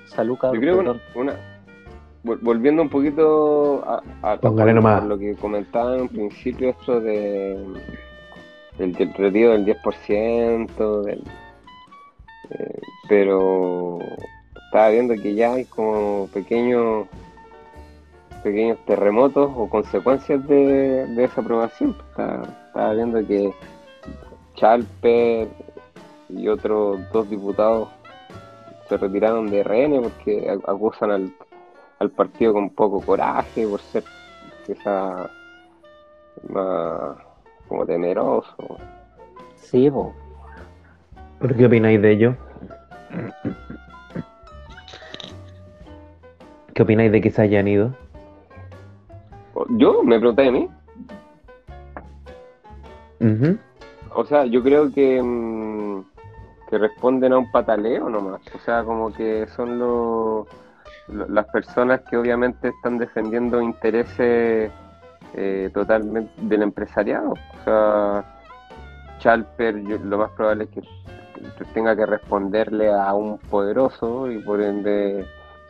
Salud, 0.07 0.37
cabrón. 0.39 0.55
Yo 0.55 0.61
creo 0.61 0.73
que 1.13 1.19
una, 1.19 1.33
vol- 2.23 2.39
volviendo 2.41 2.81
un 2.81 2.89
poquito 2.89 3.83
a, 3.85 4.01
lo 5.05 5.17
que 5.19 5.35
comentaba 5.35 5.95
en 5.95 6.01
un 6.01 6.09
principio, 6.09 6.69
esto 6.69 6.99
de 7.01 7.55
del, 8.79 8.93
del 8.93 9.13
retiro 9.13 9.51
del 9.51 9.65
10%, 9.65 11.01
del, 11.03 11.23
eh, 12.49 12.79
pero 13.07 13.99
estaba 14.75 14.89
viendo 14.89 15.13
que 15.13 15.33
ya 15.35 15.53
hay 15.53 15.63
como 15.63 16.27
pequeños 16.33 17.07
pequeños 18.43 18.77
terremotos 18.85 19.49
o 19.55 19.69
consecuencias 19.69 20.45
de, 20.49 21.07
de 21.07 21.23
esa 21.23 21.39
aprobación. 21.39 21.95
Estaba, 22.09 22.43
estaba 22.67 22.93
viendo 22.93 23.25
que 23.25 23.53
Chalper 24.55 25.47
y 26.27 26.47
otros 26.49 26.99
dos 27.13 27.29
diputados 27.29 27.87
se 28.89 28.97
retiraron 28.97 29.49
de 29.49 29.63
RN 29.63 30.01
porque 30.01 30.53
acusan 30.67 31.11
al, 31.11 31.33
al 31.99 32.09
partido 32.11 32.51
con 32.51 32.69
poco 32.69 32.99
coraje 32.99 33.65
por 33.65 33.79
ser 33.79 34.03
quizá 34.67 35.29
más 36.49 37.15
como 37.69 37.85
temeroso. 37.85 38.77
Sí, 39.55 39.89
po. 39.89 40.13
¿Pero 41.39 41.55
qué 41.55 41.65
opináis 41.65 42.01
de 42.01 42.11
ello? 42.11 42.35
¿Qué 46.75 46.83
opináis 46.83 47.09
de 47.09 47.21
que 47.21 47.31
se 47.31 47.41
hayan 47.41 47.69
ido? 47.69 47.95
Yo 49.69 50.03
me 50.03 50.19
pregunté 50.19 50.45
a 50.49 50.51
mí. 50.51 50.67
Ujú. 53.21 53.57
O 54.13 54.25
sea, 54.25 54.43
yo 54.45 54.61
creo 54.61 54.91
que, 54.91 55.21
mm, 55.23 56.03
que 56.69 56.77
responden 56.77 57.31
a 57.31 57.37
un 57.37 57.49
pataleo 57.49 58.09
nomás. 58.09 58.41
O 58.53 58.59
sea, 58.59 58.83
como 58.83 59.13
que 59.13 59.47
son 59.55 59.79
los, 59.79 60.47
lo- 61.07 61.27
las 61.29 61.45
personas 61.45 62.01
que 62.09 62.17
obviamente 62.17 62.67
están 62.67 62.97
defendiendo 62.97 63.61
intereses 63.61 64.69
eh, 65.33 65.69
totalmente 65.73 66.29
del 66.41 66.61
empresariado. 66.63 67.31
O 67.31 67.63
sea, 67.63 68.25
Chalper 69.19 69.81
yo- 69.83 69.97
lo 69.99 70.17
más 70.17 70.31
probable 70.31 70.65
es 70.65 70.69
que 70.71 70.81
tenga 71.73 71.95
que 71.95 72.05
responderle 72.05 72.91
a 72.91 73.13
un 73.13 73.37
poderoso 73.37 74.29
y 74.29 74.39
por 74.39 74.61
ende, 74.61 75.25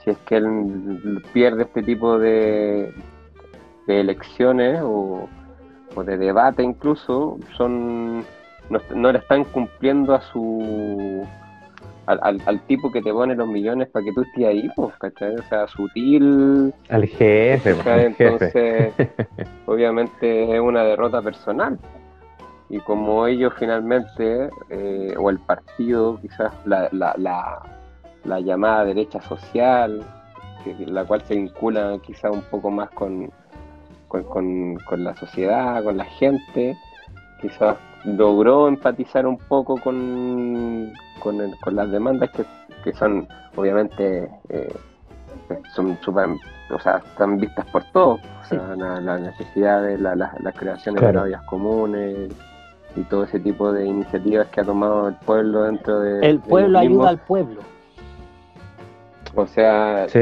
si 0.05 0.11
es 0.11 0.17
que 0.19 0.37
él 0.37 1.21
pierde 1.33 1.63
este 1.63 1.83
tipo 1.83 2.17
de, 2.17 2.93
de 3.87 3.99
elecciones 3.99 4.79
o, 4.83 5.27
o 5.95 6.03
de 6.03 6.17
debate 6.17 6.63
incluso, 6.63 7.37
son 7.57 8.19
no, 8.69 8.79
no 8.95 9.11
le 9.11 9.19
están 9.19 9.43
cumpliendo 9.45 10.13
a 10.13 10.21
su 10.21 11.25
al, 12.05 12.19
al, 12.21 12.41
al 12.45 12.59
tipo 12.67 12.91
que 12.91 13.01
te 13.01 13.11
pone 13.11 13.35
los 13.35 13.47
millones 13.47 13.89
para 13.89 14.05
que 14.05 14.13
tú 14.13 14.21
estés 14.21 14.45
ahí, 14.45 14.69
pues, 14.75 14.95
¿cachai? 14.97 15.35
O 15.35 15.43
sea, 15.49 15.67
sutil, 15.67 16.73
Al 16.89 17.05
jefe, 17.05 17.75
¿cachai? 17.75 18.05
al 18.05 18.13
jefe. 18.15 18.93
entonces 18.93 18.93
obviamente 19.65 20.55
es 20.55 20.59
una 20.61 20.83
derrota 20.83 21.21
personal. 21.21 21.79
Y 22.69 22.79
como 22.79 23.27
ellos 23.27 23.53
finalmente, 23.57 24.49
eh, 24.69 25.15
o 25.17 25.29
el 25.29 25.39
partido, 25.39 26.19
quizás 26.21 26.51
la, 26.65 26.89
la, 26.91 27.13
la, 27.17 27.61
la 28.25 28.39
llamada 28.39 28.85
derecha 28.85 29.21
social, 29.21 30.03
que, 30.63 30.73
la 30.87 31.05
cual 31.05 31.21
se 31.23 31.35
vincula 31.35 31.97
quizás 32.05 32.31
un 32.31 32.41
poco 32.41 32.71
más 32.71 32.89
con, 32.91 33.29
con, 34.07 34.23
con, 34.23 34.75
con 34.87 35.03
la 35.03 35.15
sociedad, 35.15 35.83
con 35.83 35.97
la 35.97 36.05
gente, 36.05 36.75
quizás 37.41 37.77
logró 38.03 38.67
empatizar 38.67 39.25
un 39.25 39.37
poco 39.37 39.77
con, 39.79 40.91
con, 41.21 41.41
el- 41.41 41.55
con 41.59 41.75
las 41.75 41.89
demandas 41.91 42.29
que, 42.31 42.43
que 42.83 42.93
son 42.93 43.27
obviamente 43.55 44.29
eh, 44.49 44.73
son 45.73 45.97
super, 46.01 46.27
o 46.71 46.79
sea, 46.79 46.97
están 46.97 47.37
vistas 47.37 47.65
por 47.67 47.83
todos, 47.91 48.19
o 48.41 48.45
sea, 48.47 48.75
la, 48.75 48.99
la 49.01 49.17
necesidad 49.19 49.83
de 49.83 49.97
la, 49.97 50.15
la, 50.15 50.33
las 50.39 50.55
creaciones 50.55 50.99
Claro. 51.01 51.19
de 51.21 51.25
áreas 51.35 51.43
comunes 51.43 52.29
y 52.95 53.01
todo 53.03 53.23
ese 53.25 53.39
tipo 53.39 53.71
de 53.71 53.85
iniciativas 53.85 54.47
que 54.47 54.61
ha 54.61 54.63
tomado 54.63 55.09
el 55.09 55.15
pueblo 55.15 55.63
dentro 55.63 55.99
de 55.99 56.25
El 56.27 56.39
pueblo 56.39 56.79
ayuda 56.79 57.09
al 57.09 57.19
pueblo. 57.19 57.61
O 59.35 59.47
sea 59.47 60.07
Sí, 60.07 60.19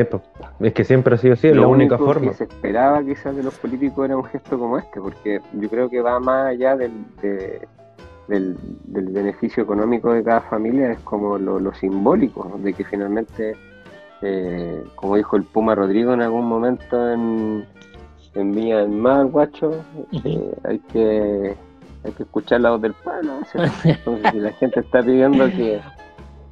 es 0.59 0.73
que 0.73 0.83
siempre 0.83 1.15
ha 1.15 1.17
sido 1.17 1.33
así, 1.33 1.47
es 1.47 1.55
la 1.55 1.61
lo 1.61 1.69
única 1.69 1.95
único 1.95 2.05
forma. 2.11 2.31
que 2.31 2.37
se 2.37 2.43
esperaba 2.45 3.03
quizás 3.03 3.35
de 3.35 3.43
los 3.43 3.53
políticos 3.59 4.05
era 4.05 4.17
un 4.17 4.23
gesto 4.25 4.57
como 4.57 4.77
este, 4.77 4.99
porque 5.01 5.39
yo 5.53 5.69
creo 5.69 5.89
que 5.89 6.01
va 6.01 6.19
más 6.19 6.47
allá 6.47 6.75
del, 6.75 6.91
de- 7.21 7.67
del, 8.27 8.55
del 8.85 9.09
beneficio 9.09 9.63
económico 9.63 10.13
de 10.13 10.23
cada 10.23 10.41
familia, 10.41 10.91
es 10.91 10.99
como 10.99 11.37
lo, 11.37 11.59
lo 11.59 11.73
simbólico, 11.73 12.49
de 12.59 12.73
que 12.73 12.85
finalmente, 12.85 13.53
eh, 14.21 14.81
como 14.95 15.17
dijo 15.17 15.35
el 15.35 15.43
Puma 15.43 15.75
Rodrigo 15.75 16.13
en 16.13 16.21
algún 16.21 16.45
momento 16.45 17.11
en, 17.11 17.65
en 18.35 18.51
Villa 18.53 18.77
del 18.79 18.89
Mar, 18.91 19.25
guacho, 19.25 19.71
eh, 20.23 20.55
hay 20.63 20.79
que 20.79 21.53
hay 22.05 22.11
que 22.11 22.23
escuchar 22.23 22.59
la 22.61 22.71
voz 22.71 22.81
del 22.81 22.93
pueblo. 22.93 23.33
Entonces, 23.83 24.31
si 24.31 24.39
la 24.39 24.51
gente 24.53 24.79
está 24.81 25.01
pidiendo 25.03 25.45
que, 25.51 25.55
que 25.55 25.79
se 25.81 25.81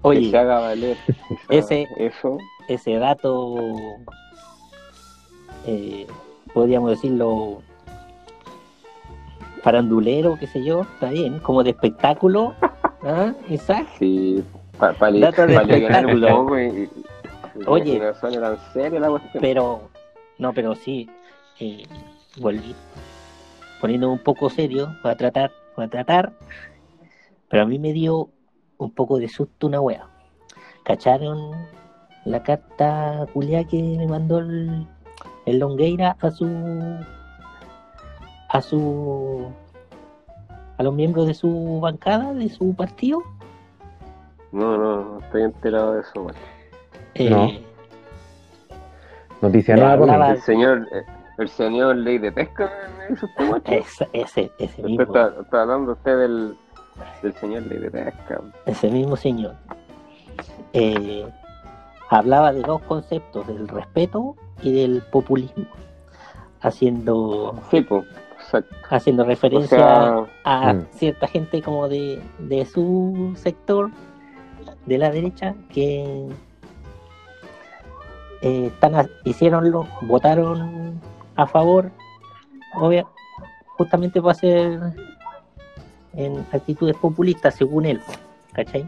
Oye, 0.01 0.37
haga 0.37 0.59
valer 0.59 0.97
esa- 1.29 1.53
ese- 1.73 1.87
eso, 1.97 2.37
ese 2.67 2.95
dato, 2.95 3.55
eh, 5.65 6.07
podríamos 6.53 6.91
decirlo, 6.91 7.61
farandulero, 9.63 10.37
qué 10.39 10.47
sé 10.47 10.63
yo, 10.63 10.81
está 10.81 11.09
bien, 11.11 11.39
como 11.39 11.63
de 11.63 11.71
espectáculo, 11.71 12.55
¿ah? 13.03 13.33
Isaac? 13.49 13.87
Sí, 13.99 14.43
para 14.77 14.93
pa, 14.93 15.07
aliviar 15.07 16.05
un 16.05 16.21
poco 16.21 16.59
y, 16.59 16.63
y- 16.63 16.89
y 17.59 17.63
Oye. 17.67 17.99
no 17.99 18.13
tan 18.13 18.57
seria 18.73 18.99
la 18.99 19.09
cuestión. 19.09 19.41
Pero, 19.41 19.89
no, 20.37 20.53
pero 20.53 20.73
sí, 20.75 21.09
eh, 21.59 21.83
volví 22.37 22.73
poniendo 23.81 24.11
un 24.11 24.19
poco 24.19 24.49
serio, 24.49 24.95
voy 25.03 25.11
a 25.11 25.15
tratar, 25.17 25.51
voy 25.75 25.85
a 25.85 25.89
tratar, 25.89 26.31
pero 27.49 27.63
a 27.63 27.65
mí 27.65 27.77
me 27.79 27.93
dio 27.93 28.29
un 28.77 28.91
poco 28.91 29.17
de 29.19 29.27
susto 29.27 29.67
una 29.67 29.81
wea. 29.81 30.07
¿Cacharon 30.83 31.51
la 32.25 32.43
carta 32.43 33.25
culiá 33.33 33.63
que 33.63 33.81
me 33.97 34.07
mandó 34.07 34.39
el, 34.39 34.85
el 35.45 35.59
Longueira 35.59 36.15
a 36.21 36.31
su 36.31 36.47
a 38.49 38.61
su 38.61 39.47
a 40.77 40.83
los 40.83 40.93
miembros 40.93 41.27
de 41.27 41.33
su 41.33 41.79
bancada, 41.81 42.33
de 42.33 42.49
su 42.49 42.73
partido? 42.75 43.21
No, 44.51 44.77
no, 44.77 45.03
no 45.03 45.19
estoy 45.19 45.43
enterado 45.43 45.93
de 45.93 46.01
eso. 46.01 46.23
bueno. 46.23 46.39
Eh, 47.15 47.29
No. 47.29 47.49
Noticia 49.41 49.75
Le 49.75 49.81
nueva 49.81 49.97
por 49.97 50.07
mí. 50.07 50.13
hablaba- 50.13 50.33
El 50.33 50.41
señor, 50.41 50.87
eh, 50.91 51.03
el 51.39 51.49
señor 51.49 51.95
Ley 51.95 52.17
de 52.19 52.31
Pesca 52.31 52.71
me 52.97 53.13
hizo 53.15 53.27
ese, 53.65 54.07
ese, 54.13 54.51
ese 54.59 54.83
mismo. 54.83 55.03
está, 55.03 55.33
está 55.41 55.61
hablando 55.63 55.93
usted 55.93 56.17
del, 56.19 56.57
del 57.23 57.33
señor 57.35 57.63
Ley 57.63 57.79
de 57.79 57.89
Pesca. 57.91 58.41
ese 58.65 58.89
mismo 58.91 59.15
señor, 59.15 59.55
eh, 60.73 61.27
hablaba 62.11 62.51
de 62.53 62.61
dos 62.61 62.81
conceptos, 62.83 63.47
del 63.47 63.67
respeto 63.67 64.35
y 64.61 64.71
del 64.73 65.01
populismo, 65.01 65.65
haciendo, 66.61 67.55
Sí, 67.71 67.81
pues, 67.81 68.05
haciendo 68.89 69.23
O 69.23 69.25
referencia 69.25 69.77
sea, 69.77 70.25
a 70.43 70.73
Mm. 70.73 70.85
cierta 70.91 71.27
gente 71.27 71.61
como 71.61 71.87
de, 71.87 72.21
de 72.39 72.65
su 72.65 73.33
sector, 73.37 73.89
de 74.85 74.97
la 74.97 75.09
derecha, 75.09 75.55
que 75.69 76.27
eh, 78.41 78.65
están 78.73 78.95
a- 78.95 79.07
hicieronlo, 79.23 79.87
votaron 80.01 80.99
a 81.35 81.45
favor, 81.47 81.91
obvia- 82.75 83.05
justamente 83.77 84.19
para 84.19 84.31
hacer 84.31 84.79
en 86.13 86.45
actitudes 86.51 86.95
populistas, 86.97 87.53
según 87.55 87.85
él, 87.85 88.01
¿cachai? 88.53 88.85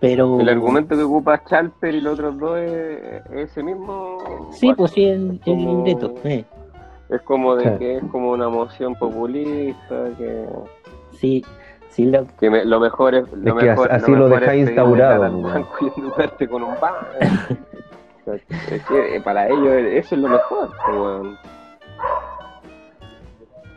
Pero... 0.00 0.40
el 0.40 0.48
argumento 0.48 0.96
que 0.96 1.02
ocupa 1.02 1.44
Chalper 1.44 1.94
y 1.94 2.00
los 2.00 2.14
otros 2.14 2.38
dos 2.38 2.58
es, 2.58 2.72
es 2.72 3.50
ese 3.50 3.62
mismo. 3.62 4.18
Sí, 4.52 4.66
guacho. 4.68 4.76
pues 4.78 4.90
sí, 4.92 5.04
el, 5.04 5.30
el 5.32 5.40
Como- 5.40 5.84
libreto. 5.84 6.14
eh. 6.24 6.44
Es 7.10 7.20
como 7.22 7.56
de 7.56 7.64
Sí. 7.64 7.78
que 7.78 7.96
es 7.96 8.04
como 8.12 8.30
una 8.30 8.48
moción 8.48 8.94
populista, 8.94 10.04
que, 10.16 10.46
Sí, 11.12 11.44
sí, 11.88 12.06
lo, 12.06 12.24
que 12.38 12.48
me- 12.48 12.64
lo 12.64 12.78
mejor 12.80 13.14
es 13.16 13.30
lo 13.32 13.54
Es 13.56 13.60
que 13.62 13.68
mejor, 13.70 13.92
así 13.92 14.10
lo 14.12 14.18
mejor 14.28 14.40
dejáis 14.40 14.68
instaurado, 14.68 15.24
y 15.24 15.86
endeudarte 15.96 16.48
con 16.48 16.62
un 16.62 16.74
banco. 16.80 17.06
O 18.22 18.24
sea, 18.24 18.34
es 18.76 18.82
que 18.86 19.16
eh, 19.16 19.20
para 19.20 19.48
ellos 19.48 19.66
eso 19.72 20.14
es 20.14 20.20
lo 20.20 20.28
mejor, 20.28 20.70
pues, 20.86 20.96
weón. 20.96 21.36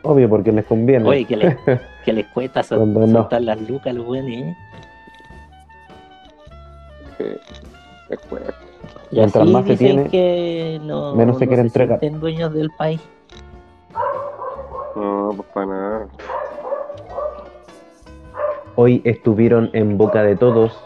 Obvio, 0.02 0.28
porque 0.28 0.52
les 0.52 0.64
conviene. 0.66 1.08
oye, 1.08 1.24
que 1.24 1.36
les, 1.36 1.56
que 2.04 2.12
les 2.12 2.26
cuesta 2.28 2.62
sol- 2.62 2.92
soltar 3.10 3.42
las 3.42 3.60
lucas 3.68 3.88
a 3.88 3.92
los 3.94 4.06
buenos, 4.06 4.30
¿eh? 4.30 4.56
Que 7.18 7.38
es 8.10 8.20
fuerte. 8.28 8.52
Y 9.10 9.16
Mientras 9.16 9.42
así 9.44 9.52
más 9.52 9.66
se 9.66 9.76
tiene, 9.76 10.08
que 10.08 10.80
no, 10.82 11.14
menos 11.14 11.38
se 11.38 11.44
no 11.46 11.48
quiere 11.50 11.62
entregar. 11.62 12.00
sienten 12.00 12.20
dueños 12.20 12.52
del 12.52 12.70
país. 12.70 13.00
No, 14.96 15.32
pues 15.36 15.48
para 15.52 15.66
nada. 15.66 16.06
Hoy 18.76 19.00
estuvieron 19.04 19.70
en 19.72 19.96
boca 19.96 20.22
de 20.22 20.34
todos, 20.36 20.76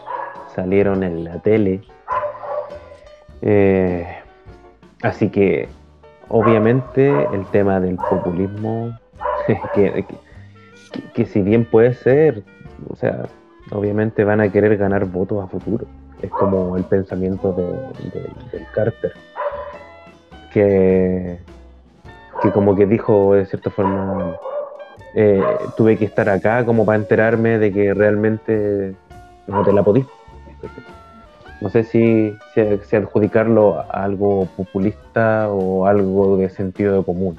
salieron 0.55 1.03
en 1.03 1.23
la 1.23 1.39
tele. 1.39 1.81
Eh, 3.41 4.05
así 5.01 5.29
que, 5.29 5.69
obviamente, 6.27 7.25
el 7.33 7.45
tema 7.47 7.79
del 7.79 7.95
populismo, 7.95 8.97
que, 9.73 10.05
que- 10.05 10.05
que 11.13 11.25
si 11.25 11.41
bien 11.41 11.65
puede 11.65 11.93
ser, 11.93 12.43
o 12.89 12.95
sea, 12.95 13.25
obviamente 13.71 14.23
van 14.23 14.41
a 14.41 14.51
querer 14.51 14.75
ganar 14.77 15.05
votos 15.05 15.43
a 15.43 15.47
futuro. 15.47 15.85
Es 16.21 16.29
como 16.31 16.75
el 16.77 16.83
pensamiento 16.83 17.53
de- 17.53 17.63
de- 18.09 18.29
del 18.51 18.67
Carter, 18.73 19.13
que, 20.51 21.39
que 22.41 22.51
como 22.51 22.75
que 22.75 22.85
dijo 22.85 23.35
de 23.35 23.45
cierta 23.45 23.69
forma, 23.69 24.35
eh, 25.15 25.41
tuve 25.77 25.97
que 25.97 26.05
estar 26.05 26.29
acá 26.29 26.65
como 26.65 26.85
para 26.85 26.97
enterarme 26.97 27.57
de 27.57 27.71
que 27.71 27.93
realmente 27.93 28.95
no 29.47 29.63
te 29.63 29.71
la 29.71 29.83
podís. 29.83 30.05
No 31.61 31.69
sé 31.69 31.83
si, 31.83 32.33
si, 32.53 32.61
si 32.85 32.95
adjudicarlo 32.95 33.79
a 33.79 34.03
algo 34.03 34.45
populista 34.57 35.49
o 35.49 35.85
algo 35.85 36.37
de 36.37 36.49
sentido 36.49 37.03
común. 37.03 37.37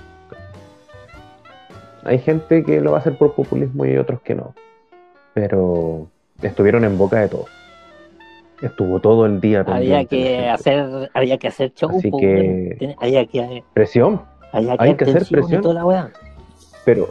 Hay 2.04 2.18
gente 2.18 2.64
que 2.64 2.80
lo 2.80 2.92
va 2.92 2.98
a 2.98 3.00
hacer 3.00 3.16
por 3.16 3.34
populismo 3.34 3.84
y 3.84 3.96
otros 3.96 4.20
que 4.22 4.34
no. 4.34 4.54
Pero 5.32 6.06
estuvieron 6.42 6.84
en 6.84 6.98
boca 6.98 7.20
de 7.20 7.28
todos. 7.28 7.48
Estuvo 8.62 9.00
todo 9.00 9.24
el 9.26 9.40
día 9.40 9.64
Había 9.66 10.04
que 10.04 10.48
hacer, 10.48 11.10
había 11.14 11.38
que 11.38 11.48
hacer 11.48 11.72
show, 11.72 11.90
Así 11.96 12.10
po, 12.10 12.18
que- 12.18 12.94
había 13.00 13.24
que, 13.26 13.64
presión. 13.72 14.20
había 14.52 14.76
que, 14.76 14.84
Hay 14.84 14.94
que 14.96 15.04
hacer 15.04 15.24
presión. 15.30 15.62
toda 15.62 15.74
la 15.74 15.84
weá. 15.86 16.10
Pero 16.84 17.08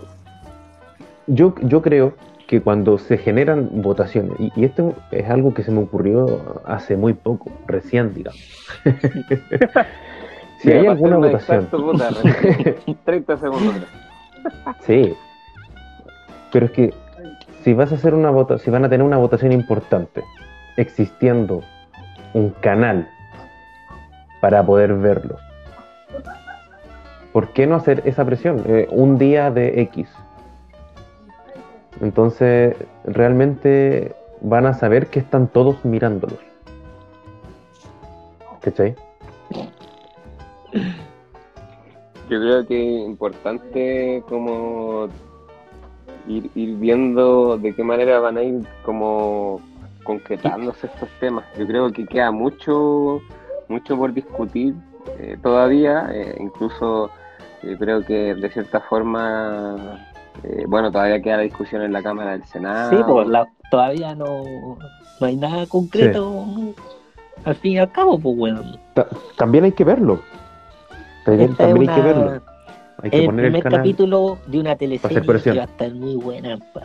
yo, 1.27 1.55
yo 1.61 1.81
creo 1.81 2.13
que 2.47 2.61
cuando 2.61 2.97
se 2.97 3.17
generan 3.17 3.69
votaciones, 3.81 4.33
y, 4.39 4.51
y 4.55 4.65
esto 4.65 4.93
es 5.11 5.29
algo 5.29 5.53
que 5.53 5.63
se 5.63 5.71
me 5.71 5.79
ocurrió 5.81 6.61
hace 6.65 6.95
muy 6.97 7.13
poco, 7.13 7.51
recién, 7.67 8.13
digamos. 8.13 8.39
si 10.59 10.71
hay 10.71 10.85
alguna 10.87 11.17
votación, 11.17 11.65
puta, 11.67 12.09
recién 12.09 12.97
30 13.05 13.37
segundos 13.37 13.75
sí. 14.85 15.13
Pero 16.51 16.65
es 16.67 16.71
que 16.71 16.93
si 17.63 17.73
vas 17.73 17.91
a 17.91 17.95
hacer 17.95 18.13
una 18.13 18.31
vota, 18.31 18.57
si 18.57 18.71
van 18.71 18.85
a 18.85 18.89
tener 18.89 19.05
una 19.05 19.17
votación 19.17 19.51
importante, 19.51 20.23
existiendo 20.79 21.61
un 22.33 22.51
canal 22.61 23.09
para 24.41 24.65
poder 24.65 24.93
verlo, 24.93 25.37
¿por 27.33 27.49
qué 27.49 27.67
no 27.67 27.75
hacer 27.75 28.01
esa 28.05 28.25
presión? 28.25 28.63
Eh, 28.65 28.87
un 28.91 29.17
día 29.17 29.51
de 29.51 29.81
X. 29.81 30.09
Entonces, 32.01 32.75
realmente 33.03 34.15
van 34.41 34.65
a 34.65 34.73
saber 34.73 35.07
que 35.07 35.19
están 35.19 35.47
todos 35.47 35.83
mirándolos. 35.83 36.39
¿Cachai? 38.61 38.95
Yo 42.29 42.39
creo 42.39 42.65
que 42.65 43.01
es 43.01 43.05
importante 43.05 44.23
como 44.29 45.09
ir 46.27 46.75
viendo 46.75 47.57
de 47.57 47.73
qué 47.73 47.83
manera 47.83 48.19
van 48.19 48.37
a 48.37 48.43
ir 48.43 48.61
como 48.83 49.61
concretándose 50.13 50.87
estos 50.87 51.07
temas. 51.19 51.45
Yo 51.55 51.67
creo 51.67 51.91
que 51.91 52.03
queda 52.07 52.31
mucho, 52.31 53.21
mucho 53.67 53.95
por 53.95 54.11
discutir 54.11 54.73
eh, 55.19 55.37
todavía, 55.43 56.09
eh, 56.11 56.35
incluso 56.39 57.11
yo 57.61 57.77
creo 57.77 58.03
que 58.03 58.33
de 58.33 58.49
cierta 58.49 58.79
forma, 58.81 59.99
eh, 60.43 60.63
bueno, 60.67 60.91
todavía 60.91 61.21
queda 61.21 61.37
la 61.37 61.43
discusión 61.43 61.83
en 61.83 61.93
la 61.93 62.01
Cámara 62.01 62.31
del 62.31 62.43
Senado. 62.45 62.89
Sí, 62.89 63.03
pues 63.07 63.27
la- 63.27 63.47
todavía 63.69 64.15
no, 64.15 64.25
no 65.19 65.27
hay 65.27 65.35
nada 65.35 65.67
concreto 65.67 66.43
al 67.43 67.55
fin 67.55 67.73
y 67.73 67.77
al 67.77 67.91
cabo, 67.91 68.17
pues 68.17 68.35
weón. 68.35 68.79
Ta- 68.95 69.07
también 69.37 69.65
hay 69.65 69.73
que 69.73 69.83
verlo. 69.83 70.21
También, 71.23 71.51
Esta 71.51 71.65
hay 71.65 71.73
que 71.73 72.01
verlo. 72.01 72.41
Hay 73.03 73.09
que 73.11 73.19
el 73.19 73.25
poner 73.25 73.45
el 73.45 73.51
primer 73.51 73.63
canal. 73.63 73.79
capítulo 73.81 74.39
de 74.47 74.59
una 74.59 74.75
teleserie 74.75 75.21
que 75.43 75.51
va 75.53 75.61
a 75.61 75.65
estar 75.65 75.93
muy 75.93 76.15
buena, 76.15 76.57
pa. 76.73 76.81